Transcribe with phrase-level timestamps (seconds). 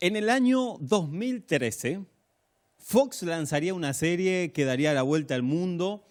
[0.00, 2.04] En el año 2013,
[2.76, 6.06] Fox lanzaría una serie que daría la vuelta al mundo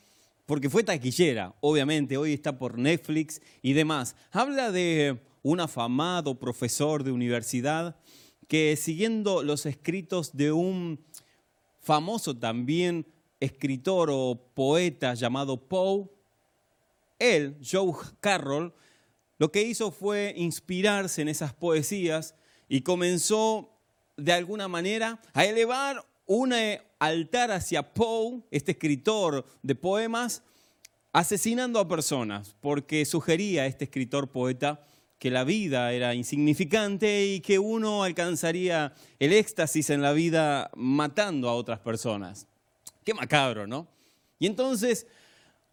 [0.45, 4.17] porque fue taquillera, obviamente, hoy está por Netflix y demás.
[4.31, 7.95] Habla de un afamado profesor de universidad
[8.49, 11.01] que siguiendo los escritos de un
[11.79, 13.07] famoso también
[13.39, 16.09] escritor o poeta llamado Poe,
[17.19, 18.73] él, Joe Carroll,
[19.37, 22.35] lo que hizo fue inspirarse en esas poesías
[22.67, 23.76] y comenzó
[24.17, 26.53] de alguna manera a elevar un
[26.99, 30.43] altar hacia Poe, este escritor de poemas,
[31.13, 34.81] asesinando a personas, porque sugería a este escritor poeta
[35.19, 41.49] que la vida era insignificante y que uno alcanzaría el éxtasis en la vida matando
[41.49, 42.45] a otras personas.
[43.03, 43.87] Qué macabro, ¿no?
[44.37, 45.07] Y entonces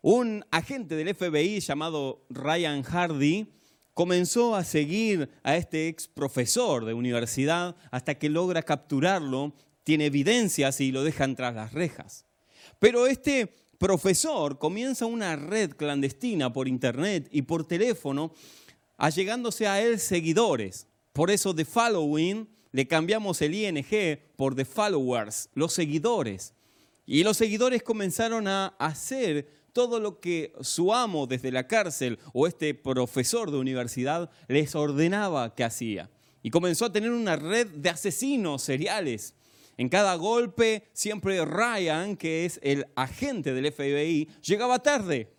[0.01, 3.47] un agente del FBI llamado Ryan Hardy
[3.95, 10.81] comenzó a seguir a este ex profesor de universidad hasta que logra capturarlo, tiene evidencias
[10.81, 12.27] y lo dejan tras las rejas.
[12.81, 18.33] Pero este profesor comienza una red clandestina por internet y por teléfono,
[18.97, 20.87] allegándose a él seguidores.
[21.13, 26.55] Por eso The Following le cambiamos el ING por The Followers, los seguidores.
[27.07, 32.47] Y los seguidores comenzaron a hacer todo lo que su amo desde la cárcel o
[32.47, 36.09] este profesor de universidad les ordenaba que hacía.
[36.43, 39.35] Y comenzó a tener una red de asesinos seriales.
[39.77, 45.35] En cada golpe, siempre Ryan, que es el agente del FBI, llegaba tarde.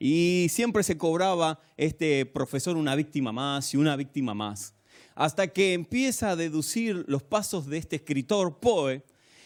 [0.00, 4.74] Y siempre se cobraba este profesor una víctima más y una víctima más.
[5.14, 9.04] Hasta que empieza a deducir los pasos de este escritor Poe.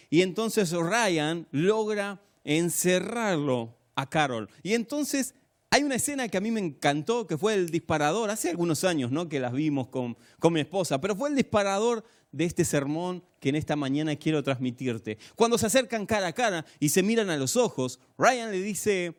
[0.08, 4.48] Y entonces Ryan logra encerrarlo a Carol.
[4.62, 5.34] Y entonces
[5.70, 9.10] hay una escena que a mí me encantó, que fue el disparador, hace algunos años
[9.10, 9.28] ¿no?
[9.28, 13.50] que las vimos con, con mi esposa, pero fue el disparador de este sermón que
[13.50, 15.19] en esta mañana quiero transmitirte.
[15.34, 19.14] Cuando se acercan cara a cara y se miran a los ojos, Ryan le dice,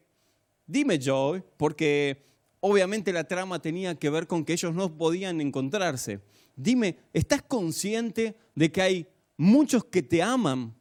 [0.68, 2.26] dime Joe, porque
[2.60, 6.22] obviamente la trama tenía que ver con que ellos no podían encontrarse.
[6.56, 9.08] Dime, ¿estás consciente de que hay
[9.38, 10.76] muchos que te aman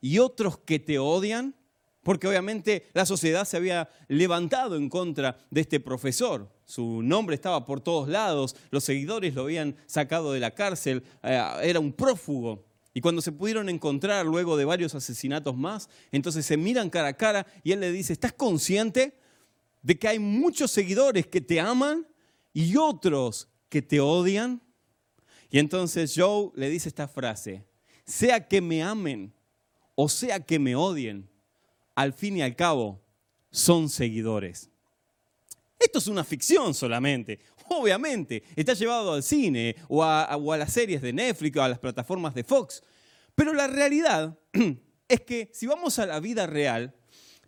[0.00, 1.54] y otros que te odian?
[2.08, 6.50] Porque obviamente la sociedad se había levantado en contra de este profesor.
[6.64, 11.38] Su nombre estaba por todos lados, los seguidores lo habían sacado de la cárcel, eh,
[11.64, 12.64] era un prófugo.
[12.94, 17.12] Y cuando se pudieron encontrar luego de varios asesinatos más, entonces se miran cara a
[17.12, 19.12] cara y él le dice, ¿estás consciente
[19.82, 22.06] de que hay muchos seguidores que te aman
[22.54, 24.62] y otros que te odian?
[25.50, 27.66] Y entonces Joe le dice esta frase,
[28.06, 29.34] sea que me amen
[29.94, 31.28] o sea que me odien,
[31.98, 33.02] al fin y al cabo
[33.50, 34.70] son seguidores.
[35.76, 37.40] Esto es una ficción solamente.
[37.70, 42.36] Obviamente, está llevado al cine o a, las series de Netflix o a las plataformas
[42.36, 42.84] de Fox.
[43.34, 44.38] Pero la realidad
[45.08, 46.94] es que si vamos a la vida real,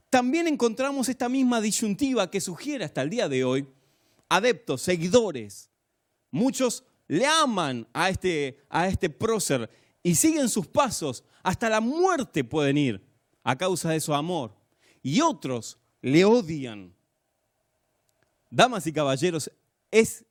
[0.08, 3.68] también encontramos esta misma disyuntiva que sugiere hasta el día de hoy
[4.28, 5.70] adeptos, seguidores.
[6.32, 9.70] Muchos le aman a este, a este prócer
[10.02, 11.22] y siguen sus pasos.
[11.44, 13.09] Hasta la muerte pueden ir
[13.42, 14.54] a causa de su amor
[15.02, 16.94] y otros le odian.
[18.50, 19.50] Damas y caballeros,
[19.90, 20.24] es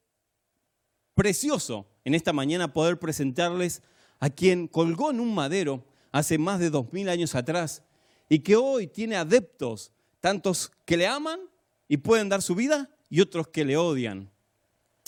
[1.13, 3.81] precioso en esta mañana poder presentarles
[4.19, 7.83] a quien colgó en un madero hace más de dos mil años atrás
[8.27, 11.39] y que hoy tiene adeptos, tantos que le aman
[11.87, 14.29] y pueden dar su vida y otros que le odian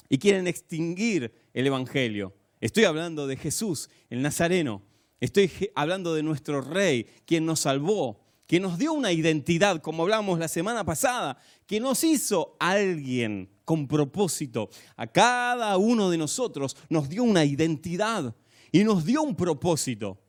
[0.09, 2.33] y quieren extinguir el Evangelio.
[2.59, 4.81] Estoy hablando de Jesús, el Nazareno,
[5.21, 10.39] Estoy hablando de nuestro rey, quien nos salvó, quien nos dio una identidad, como hablamos
[10.39, 11.37] la semana pasada,
[11.67, 14.71] que nos hizo alguien con propósito.
[14.97, 18.35] A cada uno de nosotros nos dio una identidad
[18.71, 20.19] y nos dio un propósito.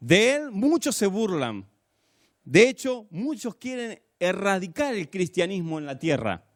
[0.00, 1.68] De él muchos se burlan.
[2.44, 6.46] De hecho, muchos quieren erradicar el cristianismo en la tierra.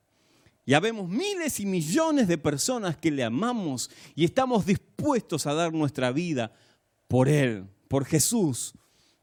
[0.64, 5.74] Ya vemos miles y millones de personas que le amamos y estamos dispuestos a dar
[5.74, 6.50] nuestra vida
[7.10, 8.72] por Él, por Jesús,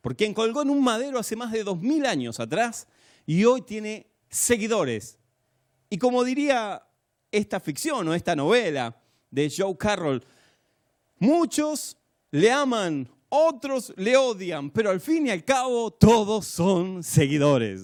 [0.02, 2.86] por quien colgó en un madero hace más de dos mil años atrás
[3.26, 5.18] y hoy tiene seguidores.
[5.90, 6.86] Y como diría
[7.32, 9.02] esta ficción o esta novela
[9.32, 10.22] de Joe Carroll,
[11.18, 11.96] muchos
[12.30, 17.84] le aman, otros le odian, pero al fin y al cabo todos son seguidores.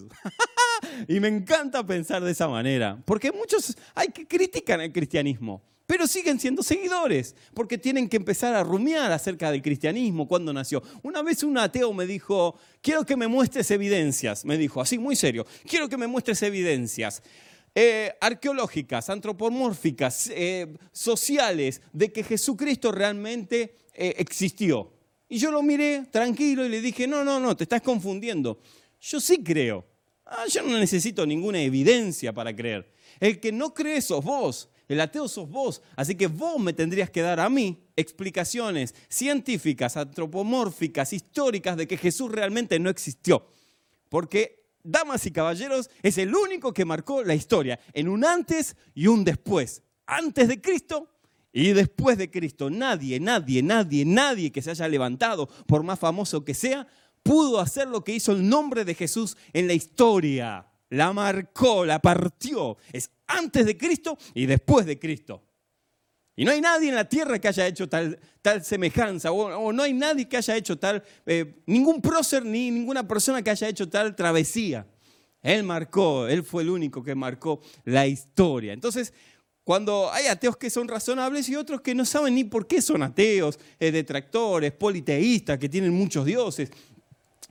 [1.07, 5.63] y me encanta pensar de esa manera, porque muchos hay que critican el cristianismo
[5.93, 10.81] pero siguen siendo seguidores, porque tienen que empezar a rumiar acerca del cristianismo, cuándo nació.
[11.03, 15.15] Una vez un ateo me dijo, quiero que me muestres evidencias, me dijo, así muy
[15.15, 17.21] serio, quiero que me muestres evidencias.
[17.75, 24.91] eh, arqueológicas, antropomórficas, eh, sociales, de que Jesucristo realmente eh, existió.
[25.29, 28.59] Y yo lo miré tranquilo y le dije, no, no, no, te estás confundiendo.
[28.99, 29.85] Yo sí creo.
[30.25, 32.91] Ah, yo no necesito ninguna evidencia para creer.
[33.19, 34.69] El que no cree sos vos.
[34.87, 35.81] El ateo sos vos.
[35.95, 41.97] Así que vos me tendrías que dar a mí explicaciones científicas, antropomórficas, históricas de que
[41.97, 43.45] Jesús realmente no existió.
[44.09, 49.07] Porque damas y caballeros, es el único que marcó la historia en un antes y
[49.07, 49.81] un después.
[50.05, 51.07] Antes de Cristo
[51.53, 52.69] y después de Cristo.
[52.69, 56.87] Nadie, nadie, nadie, nadie que se haya levantado, por más famoso que sea,
[57.23, 60.67] pudo hacer lo que hizo el nombre de Jesús en la historia.
[60.89, 62.77] La marcó, la partió.
[62.91, 65.43] Es antes de Cristo y después de Cristo.
[66.35, 68.17] Y no hay nadie en la tierra que haya hecho tal,
[68.63, 73.43] semejanza, o, no hay nadie que haya hecho tal, eh, ningún prócer ni ninguna persona
[73.43, 74.87] que haya hecho tal travesía.
[75.43, 78.73] Él marcó, él fue el único que marcó la historia.
[78.73, 79.13] Entonces,
[79.63, 83.03] cuando hay ateos que son razonables y otros que no saben ni por qué son
[83.03, 86.71] ateos, eh, detractores, politeístas, que tienen muchos dioses,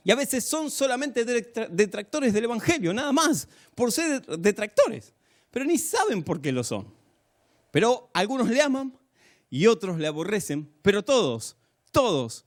[0.05, 5.15] y a veces son solamente detractores del Evangelio, nada más, por ser detractores,
[5.53, 6.93] pero ni saben por qué lo son.
[7.71, 8.99] Pero algunos le aman
[9.49, 11.57] y otros le aborrecen, pero todos,
[11.93, 12.47] todos,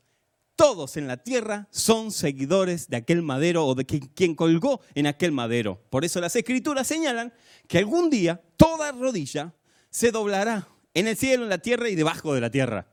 [0.56, 5.32] todos en la tierra son seguidores de aquel madero o de quien colgó en aquel
[5.32, 5.82] madero.
[5.90, 7.32] Por eso las escrituras señalan
[7.68, 9.54] que algún día toda rodilla
[9.90, 12.88] se doblará en el cielo, en la tierra y debajo de la tierra,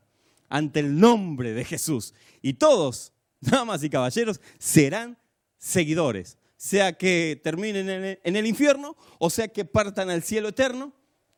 [0.47, 2.13] ante el nombre de Jesús.
[2.41, 5.17] Y todos, damas y caballeros, serán
[5.57, 10.93] seguidores, sea que terminen en el infierno o sea que partan al cielo eterno,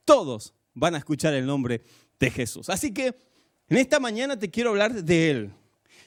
[0.06, 1.82] todos van a escuchar el nombre
[2.20, 2.70] de Jesús.
[2.70, 3.08] Así que
[3.68, 5.54] en esta mañana te quiero hablar de Él.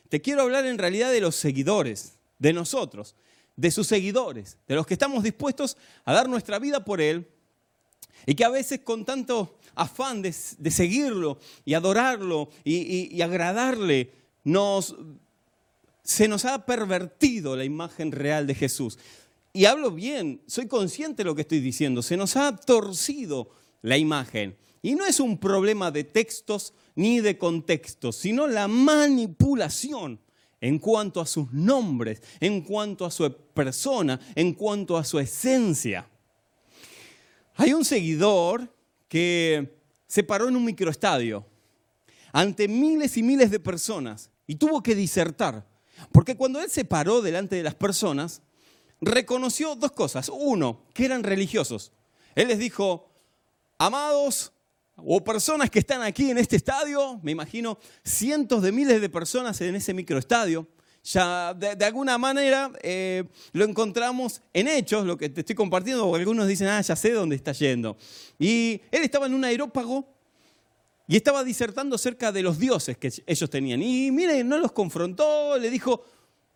[0.08, 3.16] Te quiero hablar en realidad de los seguidores, de nosotros,
[3.56, 7.26] de sus seguidores, de los que estamos dispuestos a dar nuestra vida por Él
[8.24, 14.12] y que a veces con tanto afán de, seguirlo y adorarlo y, agradarle,
[14.44, 14.94] nos,
[16.08, 18.99] se nos ha pervertido la imagen real de Jesús.
[19.52, 23.50] Y hablo bien, soy consciente de lo que estoy diciendo, se nos ha torcido
[23.82, 24.56] la imagen.
[24.81, 30.19] Y no es un problema de textos ni de contextos, sino la manipulación
[30.62, 36.08] en cuanto a sus nombres, en cuanto a su persona, en cuanto a su esencia.
[37.56, 38.75] Hay un seguidor
[39.08, 39.76] que
[40.06, 41.44] se paró en un microestadio
[42.32, 45.66] ante miles y miles de personas y tuvo que disertar,
[46.12, 48.42] porque cuando él se paró delante de las personas,
[49.00, 50.30] reconoció dos cosas.
[50.32, 51.92] Uno, que eran religiosos.
[52.34, 53.08] Él les dijo,
[53.80, 54.52] Amados
[54.96, 59.60] o personas que están aquí en este estadio, me imagino cientos de miles de personas
[59.60, 60.66] en ese microestadio,
[61.04, 63.22] ya de, alguna manera eh,
[63.52, 67.12] lo encontramos en hechos, lo que te estoy compartiendo, porque algunos dicen, ah, ya sé
[67.12, 67.96] dónde está yendo.
[68.36, 70.17] Y él estaba en un aerópago
[71.08, 73.82] y estaba disertando acerca de los dioses que ellos tenían.
[73.82, 76.05] Y miren, no los confrontó, le dijo,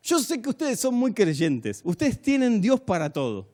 [0.03, 3.49] yo sé que ustedes son muy creyentes, ustedes tienen Dios para todo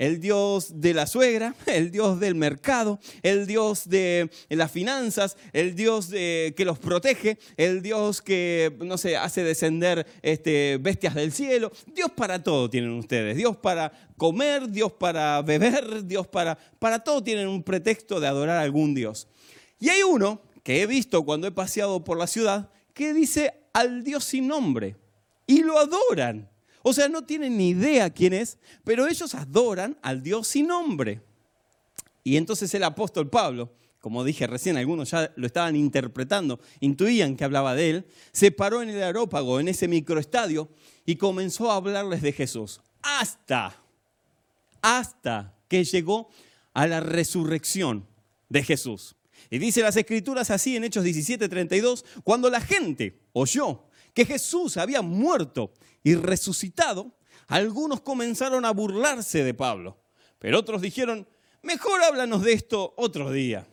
[0.00, 5.76] el Dios de la suegra, el Dios del mercado, el Dios de las finanzas, el
[5.76, 11.70] Dios que los protege, el Dios que, no sé, hace descender este, bestias del cielo.
[11.94, 13.36] Dios para todo tienen ustedes.
[13.36, 16.58] Dios para comer, Dios para beber, Dios para...
[16.78, 19.28] Para todo tienen un pretexto de adorar a algún Dios.
[19.78, 20.40] Y hay uno
[20.78, 24.96] he visto cuando he paseado por la ciudad que dice al Dios sin nombre
[25.46, 26.48] y lo adoran.
[26.82, 31.20] O sea, no tienen ni idea quién es, pero ellos adoran al Dios sin nombre.
[32.24, 37.44] Y entonces el apóstol Pablo, como dije recién, algunos ya lo estaban interpretando, intuían que
[37.44, 40.68] hablaba de él, se paró en el aerópago, en ese microestadio,
[41.04, 42.80] y comenzó a hablarles de Jesús.
[43.02, 43.74] Hasta,
[44.80, 46.30] hasta que llegó
[46.72, 48.06] a la resurrección
[48.48, 49.16] de Jesús.
[49.48, 55.02] Y dice las escrituras así en Hechos 17:32, cuando la gente oyó que Jesús había
[55.02, 57.16] muerto y resucitado,
[57.46, 59.98] algunos comenzaron a burlarse de Pablo,
[60.38, 61.26] pero otros dijeron,
[61.62, 63.66] mejor háblanos de esto otro día.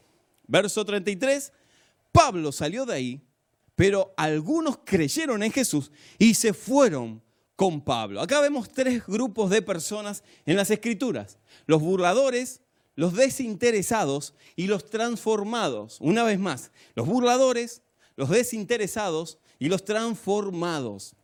[0.48, 1.52] Verso 33,
[2.12, 3.22] Pablo salió de ahí,
[3.76, 7.22] pero algunos creyeron en Jesús y se fueron
[7.56, 8.22] con Pablo.
[8.22, 11.38] Acá vemos tres grupos de personas en las escrituras.
[11.66, 12.62] Los burladores,
[12.98, 16.00] los desinteresados y los transformados.
[16.02, 17.84] Una vez más, los burladores,
[18.18, 21.16] los desinteresados y los transformados.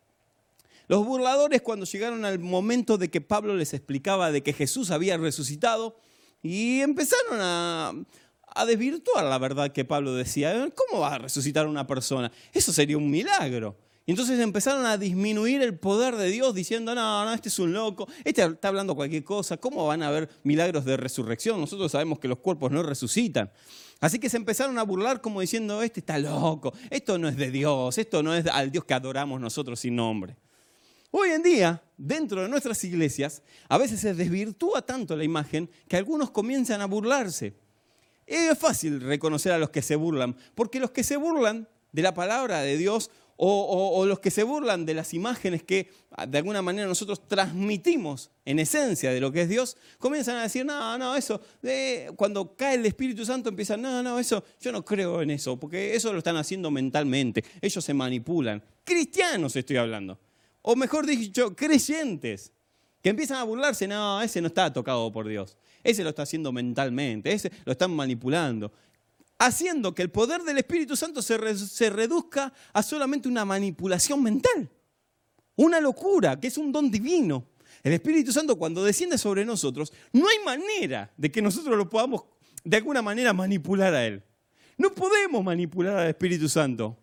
[0.88, 5.18] Los burladores cuando llegaron al momento de que Pablo les explicaba de que Jesús había
[5.18, 5.98] resucitado
[6.44, 7.94] y empezaron a,
[8.68, 10.70] desvirtuar la verdad que Pablo decía.
[10.76, 12.32] ¿Cómo va a resucitar una persona?
[12.54, 13.76] Eso sería un milagro.
[14.12, 18.08] Entonces empezaron a disminuir el poder de Dios diciendo, no, no, este es un loco,
[18.26, 21.60] este está hablando cualquier cosa, ¿cómo van a haber milagros de resurrección?
[21.60, 23.52] Nosotros sabemos que los cuerpos no resucitan.
[24.02, 27.50] Así que se empezaron a burlar como diciendo, este está loco, esto no es de
[27.52, 30.36] Dios, esto no es al Dios que adoramos nosotros sin nombre.
[31.12, 35.96] Hoy en día, dentro de nuestras iglesias, a veces se desvirtúa tanto la imagen que
[35.96, 37.54] algunos comienzan a burlarse.
[38.26, 42.14] Es fácil reconocer a los que se burlan, porque los que se burlan de la
[42.14, 46.62] palabra de Dios o, los que se burlan de las imágenes que ah, de alguna
[46.62, 51.16] manera nosotros transmitimos en esencia de lo que es Dios, comienzan a decir, no, no,
[51.16, 51.42] eso,
[52.16, 55.96] cuando cae el Espíritu Santo empiezan, no, no, eso, yo no creo en eso, porque
[55.96, 58.64] eso lo están haciendo mentalmente, ellos se manipulan.
[58.84, 60.20] Cristianos estoy hablando,
[60.62, 62.52] o mejor dicho, creyentes,
[63.02, 66.52] que empiezan a burlarse, no, ese no está tocado por Dios, ese lo está haciendo
[66.52, 68.72] mentalmente, ese lo están manipulando
[69.38, 71.38] haciendo que el poder del Espíritu Santo se,
[71.90, 74.70] reduzca a solamente una manipulación mental.
[75.56, 77.46] Una locura, que es un don divino.
[77.84, 82.24] El Espíritu Santo cuando desciende sobre nosotros, no hay manera de que nosotros lo podamos
[82.64, 84.24] de alguna manera manipular a Él.
[84.78, 86.98] No podemos manipular al Espíritu Santo.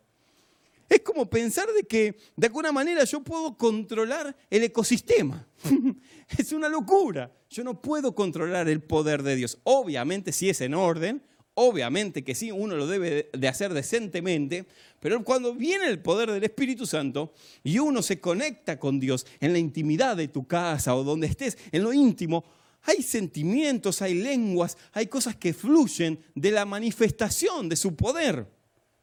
[0.89, 5.47] Es como pensar de que de alguna manera yo puedo controlar el ecosistema.
[6.37, 7.31] es una locura.
[7.49, 9.59] Yo no puedo controlar el poder de Dios.
[9.63, 11.23] Obviamente si es en orden,
[11.63, 14.65] Obviamente que sí, uno lo debe de hacer decentemente,
[14.99, 19.53] pero cuando viene el poder del Espíritu Santo y uno se conecta con Dios en
[19.53, 22.47] la intimidad de tu casa o donde estés, en lo íntimo,
[22.85, 28.47] hay sentimientos, hay lenguas, hay cosas que fluyen de la manifestación de su poder.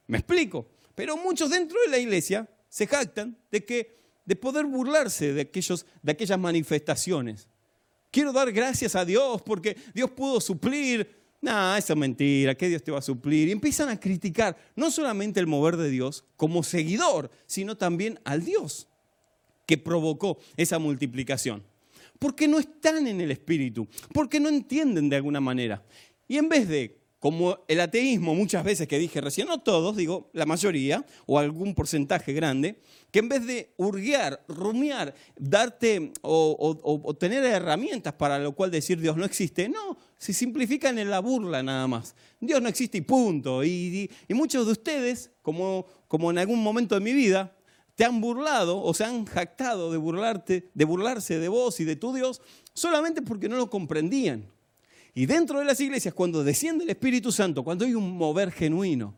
[0.08, 0.68] ¿Me explico?
[0.96, 5.86] Pero muchos dentro de la iglesia se jactan de que de poder burlarse de aquellos
[6.02, 7.48] de aquellas manifestaciones.
[8.10, 12.84] Quiero dar gracias a Dios porque Dios pudo suplir no, esa es mentira, ¿qué Dios
[12.84, 13.48] te va a suplir?
[13.48, 18.44] Y empiezan a criticar no solamente el mover de Dios como seguidor, sino también al
[18.44, 18.88] Dios
[19.68, 21.64] que provocó esa multiplicación.
[22.18, 25.84] Porque no están en el Espíritu, porque no entienden de alguna manera.
[26.28, 30.30] Y en vez de como el ateísmo muchas veces que dije recién, no todos, digo
[30.34, 32.80] la mayoría o algún porcentaje grande,
[33.12, 39.18] que en vez de hurguear, rumiar, darte o, tener herramientas para lo cual decir Dios
[39.18, 42.16] no existe, no, se simplifican en la burla nada más.
[42.40, 43.64] Dios no existe y punto.
[43.64, 47.56] Y, muchos de ustedes, como, como en algún momento de mi vida,
[47.96, 51.96] te han burlado o se han jactado de burlarte, de burlarse de vos y de
[51.96, 52.42] tu Dios
[52.74, 54.52] solamente porque no lo comprendían.
[55.18, 59.16] Y dentro de las iglesias, cuando desciende el Espíritu Santo, cuando hay un mover genuino,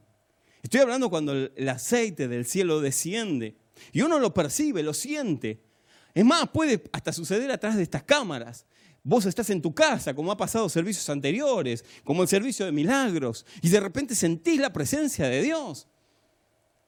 [0.64, 3.58] estoy hablando cuando el aceite del cielo desciende
[3.92, 5.62] y uno lo percibe, lo siente.
[6.14, 8.66] Es más, puede hasta suceder atrás de estas cámaras.
[9.04, 13.46] Vos estás en tu casa, como ha pasado servicios anteriores, como el servicio de milagros,
[13.62, 15.86] y de repente sentís la presencia de Dios.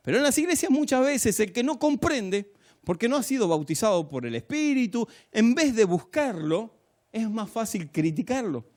[0.04, 2.54] Pero en las iglesias muchas veces el que no comprende,
[2.86, 6.74] porque no ha sido bautizado por el Espíritu, en vez de buscarlo,
[7.12, 8.72] es más fácil criticarlo.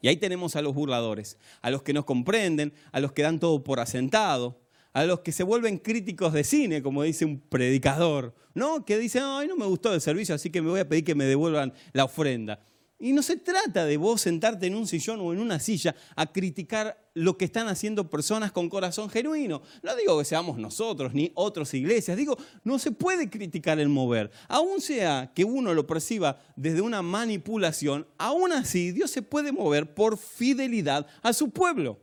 [0.00, 3.40] Y ahí tenemos a los burladores, a los que nos comprenden, a los que dan
[3.40, 4.60] todo por asentado,
[4.92, 8.84] a los que se vuelven críticos de cine, como dice un predicador, ¿no?
[8.84, 11.14] Que dicen, ay, no me gustó el servicio, así que me voy a pedir que
[11.14, 12.64] me devuelvan la ofrenda.
[13.00, 16.32] Y no se trata de vos sentarte en un sillón o en una silla a
[16.32, 19.62] criticar lo que están haciendo personas con corazón genuino.
[19.84, 24.32] No digo que seamos nosotros ni otras iglesias, digo, no se puede criticar el mover.
[24.48, 29.94] Aún sea que uno lo perciba desde una manipulación, aún así Dios se puede mover
[29.94, 32.00] por fidelidad a su pueblo.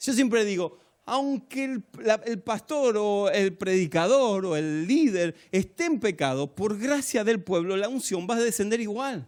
[0.00, 1.84] Yo siempre digo, aunque el,
[2.26, 7.74] el, pastor o el predicador o el líder esté en pecado, por gracia del pueblo
[7.78, 9.26] la unción va a descender igual.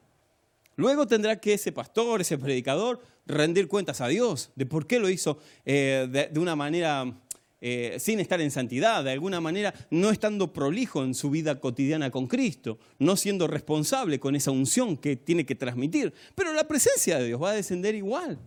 [0.80, 5.10] Luego tendrá que ese pastor, ese predicador, rendir cuentas a Dios de por qué lo
[5.10, 7.20] hizo eh, de, una manera
[7.60, 12.10] eh, sin estar en santidad, de alguna manera no estando prolijo en su vida cotidiana
[12.10, 16.14] con Cristo, no siendo responsable con esa unción que tiene que transmitir.
[16.34, 18.38] Pero la presencia de Dios va a descender igual.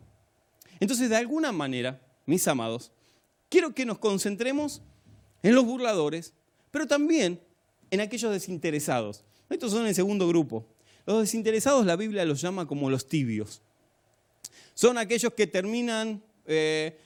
[0.80, 2.92] Entonces, de alguna manera, mis amados,
[3.48, 4.82] quiero que nos concentremos
[5.44, 6.34] en los burladores,
[6.72, 7.40] pero también
[7.92, 9.24] en aquellos desinteresados.
[9.52, 10.73] Estos son el segundo grupo.
[11.06, 13.62] Los desinteresados la Biblia los llama como los tibios.
[14.74, 16.98] Son aquellos que terminan, eh,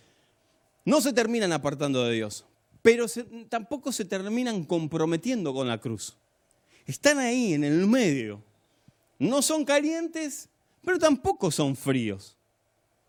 [0.85, 2.45] no se terminan apartando de Dios,
[2.81, 3.05] pero
[3.49, 6.15] tampoco se terminan comprometiendo con la cruz.
[6.85, 8.41] Están ahí en el medio.
[9.19, 10.47] No son calientes,
[10.85, 12.37] pero tampoco son fríos.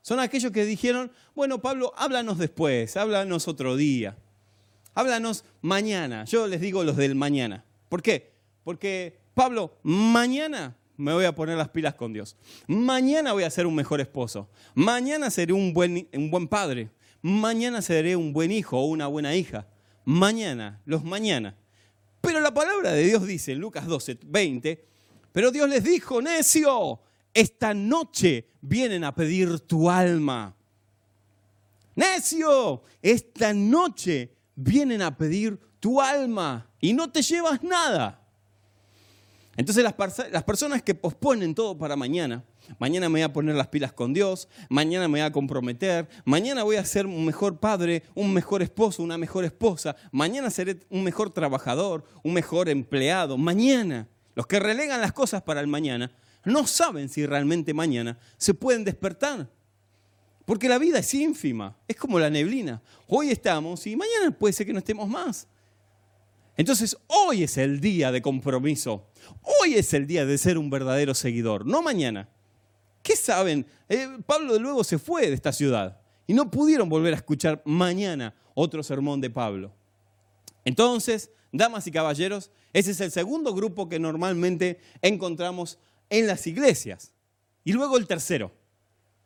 [0.02, 4.16] Son aquellos que dijeron, bueno, Pablo, háblanos después, háblanos otro día,
[4.94, 6.24] háblanos mañana.
[6.24, 7.64] Yo les digo los del mañana.
[7.88, 8.32] ¿Por qué?
[8.64, 12.36] Porque, Pablo, mañana me voy a poner las pilas con Dios.
[12.66, 14.48] Mañana voy a ser un mejor esposo.
[14.74, 16.90] Mañana seré un buen, un buen padre.
[17.22, 19.68] Mañana seré un buen hijo o una buena hija.
[20.04, 21.56] mañana, los mañana.
[22.20, 24.84] Pero la palabra de Dios dice en Lucas 12, 20,
[25.30, 27.00] pero Dios les dijo, necio,
[27.32, 30.56] esta noche vienen a pedir tu alma.
[31.94, 38.17] Necio, esta noche vienen a pedir tu alma y no te llevas nada.
[39.58, 39.96] Entonces las,
[40.30, 42.44] las personas que posponen todo para mañana,
[42.78, 46.62] mañana me voy a poner las pilas con Dios, mañana me voy a comprometer, mañana
[46.62, 51.02] voy a ser un mejor padre, un mejor esposo, una mejor esposa, mañana seré un
[51.02, 54.06] mejor trabajador, un mejor empleado, mañana.
[54.36, 56.12] Los que relegan las cosas para el mañana
[56.44, 59.50] no saben si realmente mañana se pueden despertar.
[60.44, 62.80] Porque la vida es ínfima, es como la neblina.
[63.08, 65.48] Hoy estamos y mañana puede ser que no estemos más.
[66.58, 69.06] Entonces hoy es el día de compromiso.
[69.62, 72.28] Hoy es el día de ser un verdadero seguidor, no mañana.
[73.00, 73.64] ¿Qué saben?
[73.88, 77.62] Eh, Pablo de luego se fue de esta ciudad y no pudieron volver a escuchar
[77.64, 79.72] mañana otro sermón de Pablo.
[80.64, 85.78] Entonces, damas y caballeros, ese es el segundo grupo que normalmente encontramos
[86.10, 87.12] en las iglesias.
[87.62, 88.50] Y luego el tercero,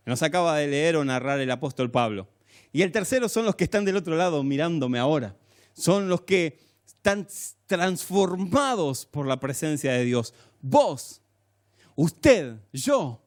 [0.04, 2.28] nos acaba de leer o narrar el apóstol Pablo.
[2.72, 5.34] Y el tercero son los que están del otro lado mirándome ahora.
[5.72, 7.26] Son los que están
[7.66, 10.34] transformados por la presencia de Dios.
[10.60, 11.20] Vos,
[11.94, 13.20] usted, yo,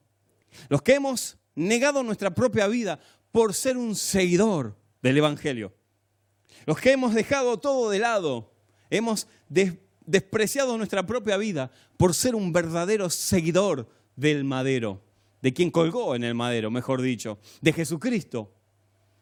[0.69, 2.99] los que hemos negado nuestra propia vida
[3.31, 5.73] por ser un seguidor del Evangelio.
[6.65, 8.51] Los que hemos dejado todo de lado,
[8.89, 9.27] hemos
[10.05, 15.01] despreciado nuestra propia vida por ser un verdadero seguidor del madero,
[15.41, 18.51] de quien colgó en el madero, mejor dicho, de Jesucristo.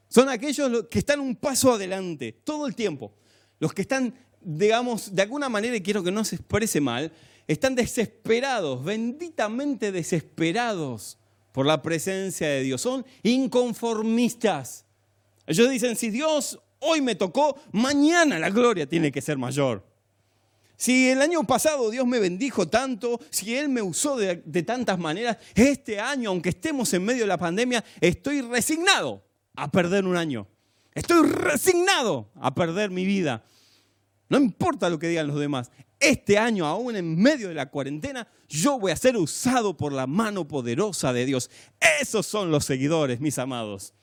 [0.07, 3.15] Son aquellos que están un paso adelante todo el tiempo.
[3.63, 7.11] Los que están digamos, de alguna manera, y quiero que no se exprese mal,
[7.47, 11.17] están desesperados, benditamente desesperados
[11.51, 12.81] por la presencia de Dios.
[12.81, 14.85] Son inconformistas.
[15.45, 19.85] Ellos dicen, si Dios hoy me tocó, mañana la gloria tiene que ser mayor.
[20.75, 24.99] Si el año pasado Dios me bendijo tanto, si Él me usó de, de, tantas
[24.99, 29.23] maneras, este año, aunque estemos en medio de la pandemia, estoy resignado
[29.55, 30.47] a perder un año.
[30.93, 33.43] Estoy resignado a perder mi vida.
[34.29, 35.71] No importa lo que digan los demás.
[35.99, 40.05] Este año, aún en medio de la cuarentena, yo voy a ser usado por la
[40.05, 41.49] mano poderosa de Dios.
[42.01, 43.93] Esos son los seguidores, mis amados.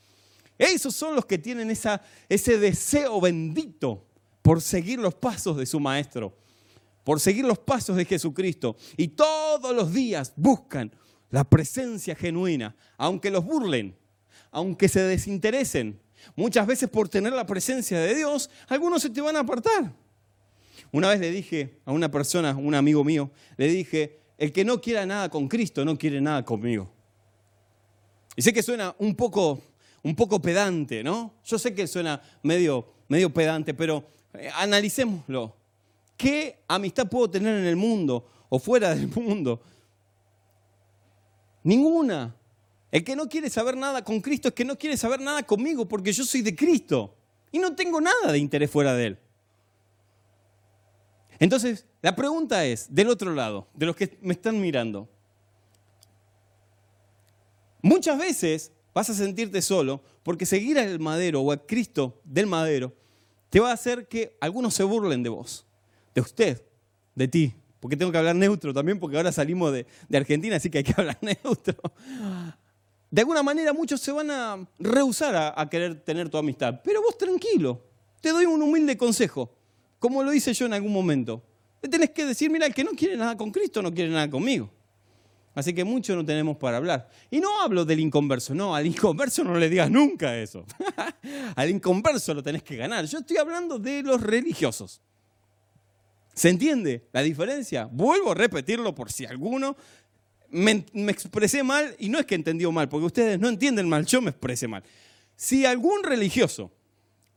[0.57, 4.07] Esos son los que tienen esa, ese deseo bendito
[4.43, 6.37] por seguir los pasos de su Maestro,
[7.05, 8.77] por seguir los pasos de Jesucristo.
[8.97, 10.93] Y todos los días buscan
[11.31, 13.97] la presencia genuina, aunque los burlen,
[14.51, 16.01] aunque se desinteresen.
[16.37, 19.95] Muchas veces por tener la presencia de Dios, algunos se te van a apartar.
[20.93, 24.81] Una vez le dije a una persona, un amigo mío, le dije, el que no
[24.81, 26.91] quiera nada con Cristo no quiere nada conmigo.
[28.35, 29.61] Y sé que suena un poco,
[30.03, 31.35] un poco pedante, ¿no?
[31.45, 35.55] Yo sé que suena medio, medio pedante, pero eh, analicémoslo.
[36.17, 39.61] ¿Qué amistad puedo tener en el mundo o fuera del mundo?
[41.63, 42.35] Ninguna.
[42.91, 45.87] El que no quiere saber nada con Cristo es que no quiere saber nada conmigo
[45.87, 47.15] porque yo soy de Cristo
[47.53, 49.19] y no tengo nada de interés fuera de Él.
[51.41, 55.09] Entonces, la pregunta es, del otro lado, de los que me están mirando,
[57.81, 62.93] muchas veces vas a sentirte solo porque seguir al madero o a Cristo del madero
[63.49, 65.67] te va a hacer que algunos se burlen de vos,
[66.15, 66.63] de usted,
[67.15, 67.55] de ti.
[67.81, 70.95] Porque tengo que hablar neutro también, porque ahora salimos de, Argentina, así que hay que
[70.97, 71.75] hablar neutro.
[73.11, 77.01] De alguna manera muchos se van a rehusar a, a querer tener tu amistad, pero
[77.01, 77.83] vos tranquilo,
[78.21, 79.51] te doy un humilde consejo
[80.01, 81.45] como lo hice yo en algún momento.
[81.81, 84.29] Le tenés que decir, mira, el que no quiere nada con Cristo no quiere nada
[84.29, 84.69] conmigo.
[85.55, 87.09] Así que mucho no tenemos para hablar.
[87.31, 90.65] Y no hablo del inconverso, no, al inconverso no le digas nunca eso.
[91.57, 93.05] al inconverso lo tenés que ganar.
[93.05, 95.01] Yo estoy hablando de los religiosos.
[96.35, 97.87] ¿Se entiende la diferencia?
[97.87, 99.77] Vuelvo a repetirlo por si alguno
[100.49, 104.07] me, me, expresé mal, y no es que entendió mal, porque ustedes no entienden mal,
[104.07, 104.83] yo me expresé mal.
[105.37, 106.73] Si algún religioso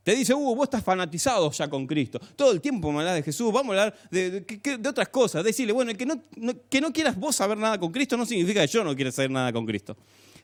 [0.04, 2.20] te dice, uh, vos estás fanatizado ya con Cristo.
[2.36, 4.46] Todo el tiempo me hablas de Jesús, vamos a hablar de,
[4.88, 5.44] otras cosas.
[5.44, 6.22] Decirle, bueno, el que no,
[6.70, 9.32] que no quieras vos saber nada con Cristo no significa que yo no quiera saber
[9.32, 9.96] nada con Cristo.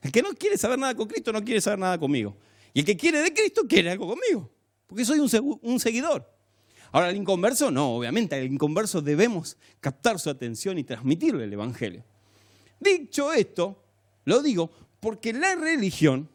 [0.02, 2.38] El que no quiere saber nada con Cristo no quiere saber nada conmigo.
[2.74, 4.50] Y el que quiere de Cristo quiere algo conmigo.
[4.88, 6.26] Porque soy un, un seguidor.
[6.92, 12.04] Ahora, el inconverso, no, obviamente, al inconverso debemos captar su atención y transmitirle el Evangelio.
[12.80, 13.84] Dicho esto,
[14.24, 16.30] lo digo porque la religión,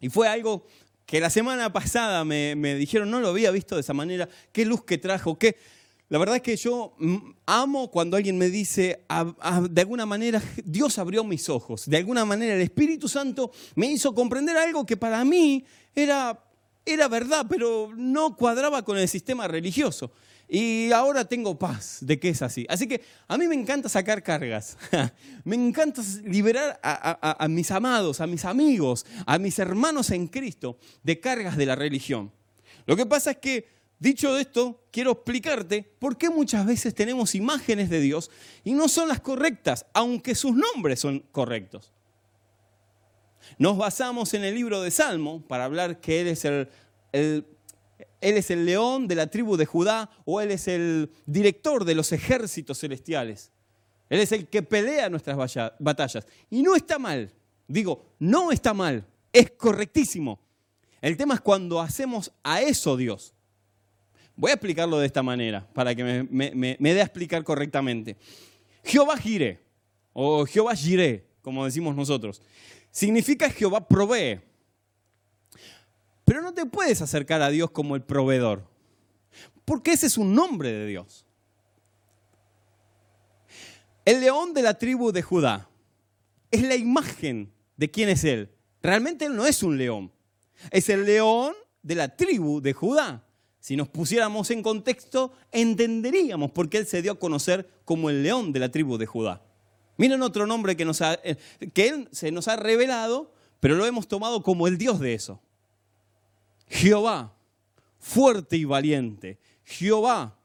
[0.00, 0.66] y fue algo
[1.08, 4.84] que la semana pasada me, dijeron, no lo había visto de esa manera, qué luz
[4.84, 5.56] que trajo, qué...
[6.10, 7.16] La verdad es que yo mm,
[7.46, 9.00] amo cuando alguien me dice,
[9.70, 14.14] de alguna manera Dios abrió mis ojos, de alguna manera el Espíritu Santo me hizo
[14.14, 16.38] comprender algo que para mí era
[16.84, 20.10] era verdad, pero no cuadraba con el sistema religioso.
[20.48, 22.64] Y ahora tengo paz de que es así.
[22.70, 24.78] Así que a mí me encanta sacar cargas.
[25.44, 31.20] me encanta liberar a, mis amados, a mis amigos, a mis hermanos en Cristo de
[31.20, 32.32] cargas de la religión.
[32.86, 37.90] Lo que pasa es que, dicho esto, quiero explicarte por qué muchas veces tenemos imágenes
[37.90, 38.30] de Dios
[38.64, 41.92] y no son las correctas, aunque sus nombres son correctos.
[43.58, 47.46] Nos basamos en el libro de Salmo para hablar que Él es el
[48.20, 51.94] él es el león de la tribu de Judá o Él es el director de
[51.94, 53.52] los ejércitos celestiales.
[54.08, 55.36] Él es el que pelea nuestras
[55.78, 56.26] batallas.
[56.50, 57.32] Y no está mal.
[57.66, 59.06] Digo, no está mal.
[59.32, 60.40] Es correctísimo.
[61.00, 63.34] El tema es cuando hacemos a eso Dios.
[64.34, 68.16] Voy a explicarlo de esta manera para que me, dé a explicar correctamente.
[68.84, 69.60] Jehová gire
[70.12, 72.40] o Jehová Jiré, como decimos nosotros,
[72.90, 74.40] significa Jehová provee.
[76.28, 78.62] Pero no te puedes acercar a Dios como el proveedor,
[79.64, 81.24] porque ese es un nombre de Dios.
[84.04, 85.70] El león de la tribu de Judá
[86.50, 88.50] es la imagen de quién es Él.
[88.82, 90.12] Realmente Él no es un león,
[90.70, 93.24] es el león de la tribu de Judá.
[93.58, 98.22] Si nos pusiéramos en contexto, entenderíamos por qué Él se dio a conocer como el
[98.22, 99.42] león de la tribu de Judá.
[99.96, 101.38] Miren otro nombre que, nos eh,
[101.72, 105.40] que Él se nos ha revelado, pero lo hemos tomado como el Dios de eso.
[106.68, 107.34] Jehová,
[107.98, 109.38] fuerte y valiente.
[109.64, 110.36] Jehová,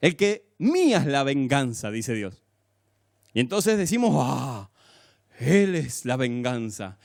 [0.00, 2.42] el que mía es la venganza, dice Dios.
[3.32, 4.70] Y entonces decimos, ah,
[5.38, 6.98] Él es la venganza.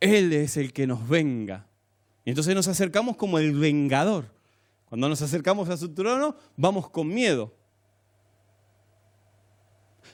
[0.00, 1.66] Él es el que nos venga.
[2.24, 4.26] Y entonces nos acercamos como el vengador.
[4.86, 7.54] Cuando nos acercamos a su trono, vamos con miedo.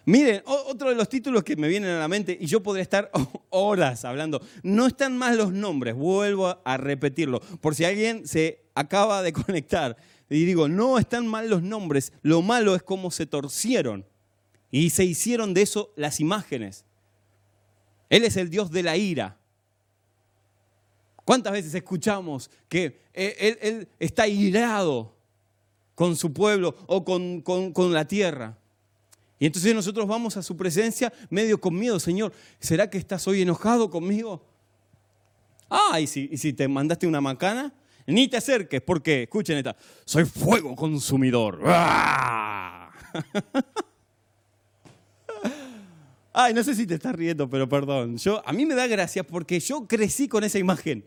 [0.09, 3.11] Miren, otro de los títulos que me vienen a la mente, y yo podría estar
[3.51, 9.21] horas hablando, no están más los nombres, vuelvo a repetirlo, por si alguien se acaba
[9.21, 9.99] de conectar.
[10.31, 14.07] Y digo, no están mal los nombres, lo malo es cómo se torcieron
[14.71, 16.87] y se hicieron de eso las imágenes.
[18.09, 19.37] Él es el Dios de la ira.
[21.27, 25.19] ¿Cuántas veces escuchamos que Él, está irado
[25.95, 28.58] con su pueblo o con, con la tierra?
[29.39, 33.43] Y entonces nosotros vamos a su presencia medio con miedo, Señor, ¿será que estás hoy
[33.43, 34.45] enojado conmigo?
[35.71, 37.73] Ah, y si, te mandaste una macana,
[38.07, 41.61] ni te acerques, porque, escuchen esta, soy fuego consumidor.
[41.65, 42.91] ¡Ah!
[46.33, 48.17] Ay, no sé si te estás riendo, pero perdón.
[48.17, 51.05] Yo, a mí me da gracia porque yo crecí con esa imagen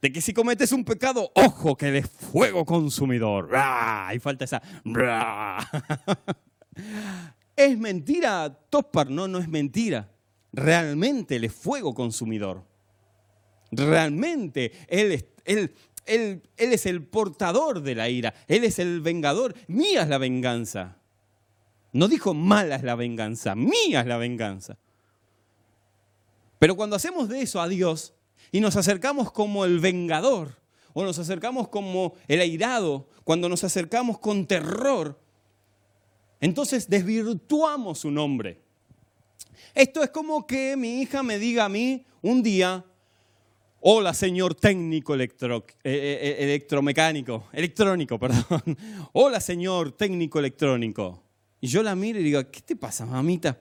[0.00, 3.50] de que si cometes un pecado, ojo, que eres fuego consumidor.
[3.54, 4.12] ¡Ah!
[4.14, 4.60] Y falta esa.
[7.56, 9.10] ¿Es mentira Tospar?
[9.10, 10.10] No, no es mentira.
[10.52, 12.64] Realmente Él es fuego consumidor.
[13.70, 15.74] Realmente Él es, él,
[16.06, 18.34] él, él es el portador de la ira.
[18.48, 19.54] Él es el vengador.
[19.68, 20.98] Mía es la venganza.
[21.92, 23.54] No dijo mala es la venganza.
[23.54, 24.78] Mía es la venganza.
[26.58, 28.14] Pero cuando hacemos de eso a Dios
[28.50, 30.60] y nos acercamos como el vengador,
[30.92, 35.21] o nos acercamos como el airado, cuando nos acercamos con terror,
[36.42, 38.60] entonces desvirtuamos su nombre.
[39.74, 42.84] Esto es como que mi hija me diga a mí un día,
[43.80, 48.76] hola señor técnico eh, eh, eh, electromecánico, electrónico, perdón.
[49.12, 51.22] Hola señor técnico electrónico.
[51.60, 53.56] Y yo la miro y digo, ¿qué te pasa, mamita?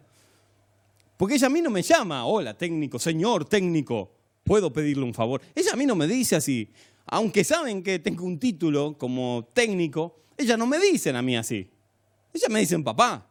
[1.17, 4.11] Porque ella a mí no me llama, hola técnico, señor técnico,
[4.43, 5.39] puedo pedirle un favor.
[5.53, 6.71] Ella a mí no me dice así.
[7.05, 11.70] Aunque saben que tengo un título como técnico, ella no me dicen a mí así.
[12.33, 13.27] Ella me dicen papá.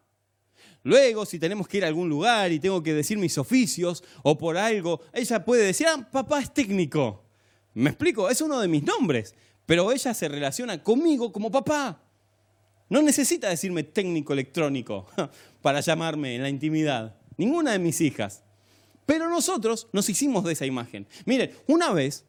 [0.83, 4.39] Luego, si tenemos que ir a algún lugar y tengo que decir mis oficios o
[4.39, 7.25] por algo, ella puede decir, ah, papá es técnico.
[7.75, 8.31] ¿Me explico?
[8.31, 9.35] Es uno de mis nombres,
[9.67, 12.03] pero ella se relaciona conmigo como papá.
[12.89, 15.07] No necesita decirme técnico electrónico
[15.63, 17.17] para llamarme en la intimidad.
[17.37, 18.43] Ninguna de mis hijas.
[19.07, 21.07] Pero nosotros nos hicimos de esa imagen.
[21.25, 22.25] Miren, una vez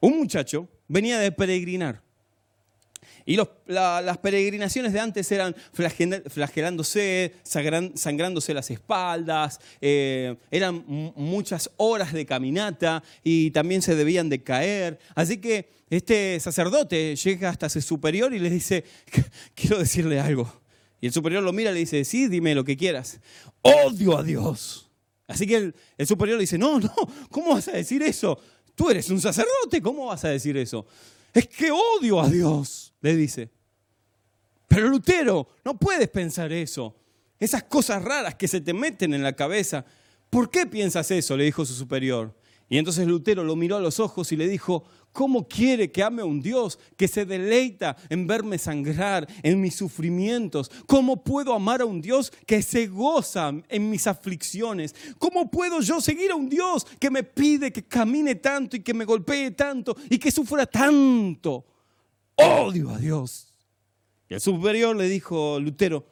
[0.00, 2.02] un muchacho venía de peregrinar
[3.28, 3.36] y
[3.66, 13.02] las peregrinaciones de antes eran flagelándose, sangrándose las espaldas, eh, eran muchas horas de caminata
[13.24, 15.00] y también se debían de caer.
[15.16, 18.84] Así que este sacerdote llega hasta ese superior y le dice,
[19.56, 20.62] quiero decirle algo.
[21.00, 23.18] Y el superior lo mira y le dice, sí, dime lo que quieras.
[23.60, 24.88] Odio a Dios.
[25.26, 26.94] Así que el, el superior le dice, no, no,
[27.30, 28.38] ¿cómo vas a decir eso?
[28.76, 30.86] Tú eres un sacerdote, ¿cómo vas a decir eso?
[31.36, 33.50] Es que odio a Dios, le dice.
[34.66, 36.96] Pero Lutero, no puedes pensar eso.
[37.38, 39.84] Esas cosas raras que se te meten en la cabeza.
[40.30, 41.36] ¿Por qué piensas eso?
[41.36, 42.34] le dijo su superior.
[42.68, 46.22] Y entonces Lutero lo miró a los ojos y le dijo, ¿cómo quiere que ame
[46.22, 50.70] a un Dios que se deleita en verme sangrar, en mis sufrimientos?
[50.86, 54.96] ¿Cómo puedo amar a un Dios que se goza en mis aflicciones?
[55.18, 58.94] ¿Cómo puedo yo seguir a un Dios que me pide que camine tanto y que
[58.94, 61.64] me golpee tanto y que sufra tanto?
[62.34, 63.52] Odio a Dios.
[64.28, 66.04] Y el superior le dijo, Lutero,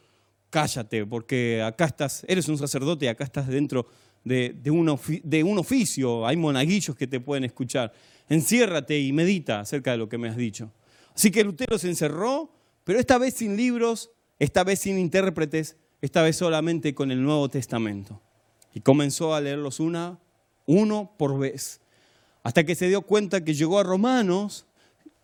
[0.50, 3.88] cállate, porque acá estás, eres un sacerdote y acá estás dentro
[4.24, 7.92] de, un, un oficio, hay monaguillos que te pueden escuchar.
[8.28, 10.72] Enciérrate y medita acerca de lo que me has dicho.
[11.14, 12.50] Así que Lutero se encerró,
[12.82, 17.48] pero esta vez sin libros, esta vez sin intérpretes, esta vez solamente con el Nuevo
[17.48, 18.20] Testamento.
[18.74, 20.18] Y comenzó a leerlos una,
[20.66, 21.80] uno por vez,
[22.42, 24.66] hasta que se dio cuenta que llegó a Romanos,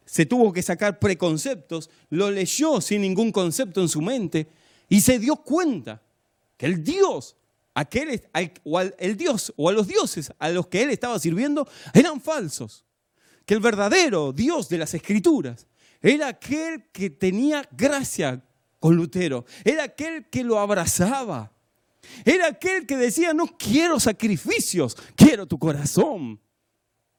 [0.04, 4.48] se tuvo que sacar preconceptos, lo leyó sin ningún concepto en su mente
[4.88, 6.02] y se dio cuenta
[6.56, 7.36] que el Dios
[7.74, 8.22] aquel,
[8.98, 12.84] el Dios o a los dioses a los que él estaba sirviendo eran falsos.
[13.46, 15.66] Que el verdadero Dios de las Escrituras
[16.00, 18.44] era aquel que tenía gracia
[18.78, 21.52] con Lutero, era aquel que lo abrazaba,
[22.24, 26.40] era aquel que decía, no quiero sacrificios, quiero tu corazón.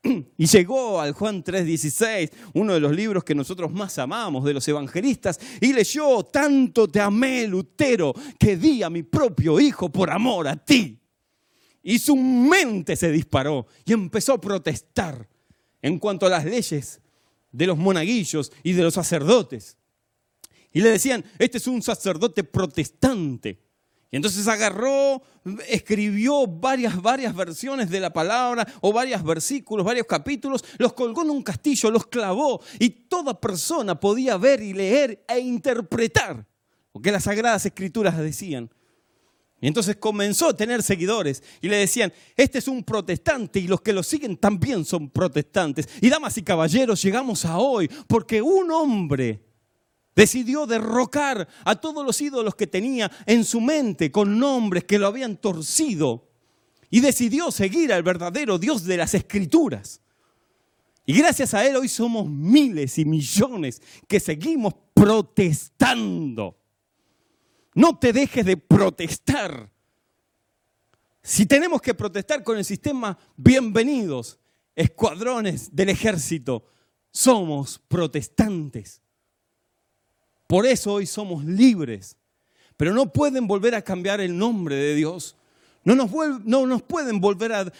[0.38, 4.68] Y llegó al Juan 3:16, uno de los libros que nosotros más amamos de los
[4.68, 10.48] evangelistas, y leyó, tanto te amé, Lutero, que di a mi propio hijo por amor
[10.48, 10.98] a ti.
[11.84, 15.28] Y su mente se disparó y empezó a protestar
[15.82, 17.02] en cuanto a las leyes
[17.52, 19.78] de los monaguillos y de los sacerdotes.
[20.72, 23.60] Y le decían, este es un sacerdote protestante.
[24.12, 25.21] Y entonces agarró,
[25.69, 31.30] escribió varias, varias versiones de la palabra o varios versículos, varios capítulos, los colgó en
[31.30, 36.45] un castillo, los clavó y toda persona podía ver y leer e interpretar
[36.93, 38.69] lo que las sagradas escrituras decían.
[39.62, 43.80] Y entonces comenzó a tener seguidores y le decían, este es un protestante y los
[43.80, 45.88] que lo siguen también son protestantes.
[46.02, 49.51] Y damas y caballeros, llegamos a hoy porque un hombre
[50.15, 55.08] Decidió derrocar a todos los ídolos que tenía en su mente con nombres que lo
[55.08, 56.30] habían torcido.
[56.89, 60.02] Y decidió seguir al verdadero Dios de las Escrituras.
[61.06, 66.58] Y gracias a Él hoy somos miles y millones que seguimos protestando.
[67.74, 69.71] No te dejes de protestar.
[71.24, 74.39] Si tenemos que protestar con el sistema, bienvenidos,
[74.76, 76.65] escuadrones del ejército,
[77.12, 79.02] somos protestantes.
[80.52, 82.18] Por eso hoy somos libres.
[82.76, 85.38] Pero no pueden volver a cambiar el nombre de Dios.
[85.86, 86.12] No nos,
[86.44, 87.72] no nos pueden volver a,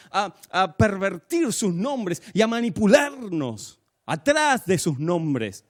[0.50, 5.66] a pervertir sus nombres y a manipularnos atrás de sus nombres.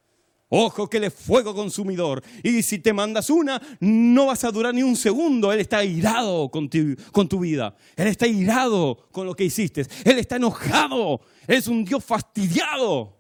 [0.48, 2.22] Ojo que él es fuego consumidor.
[2.44, 5.52] Y si te mandas una, no vas a durar ni un segundo.
[5.52, 7.76] Él está irado con tu, con tu, vida.
[7.96, 9.88] Él está irado con lo que hiciste.
[10.06, 11.22] Él está enojado.
[11.48, 13.18] es un Dios fastidiado.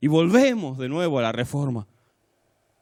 [0.00, 1.84] Y volvemos de nuevo a la reforma.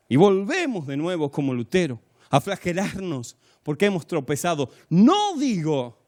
[0.08, 4.70] Y volvemos de nuevo como Lutero a flagelarnos porque hemos tropezado.
[4.88, 5.98] No digo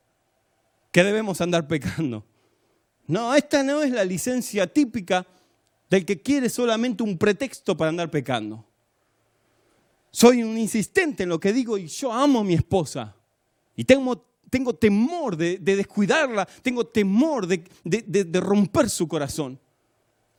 [0.93, 2.25] que debemos andar pecando.
[3.07, 5.27] No, esta no es la licencia típica
[5.91, 8.65] del que quiere solamente un pretexto para andar pecando.
[10.11, 13.17] Soy un insistente en lo que digo y yo amo a mi esposa.
[13.75, 19.59] Y tengo, tengo temor de, descuidarla, tengo temor de, de romper su corazón.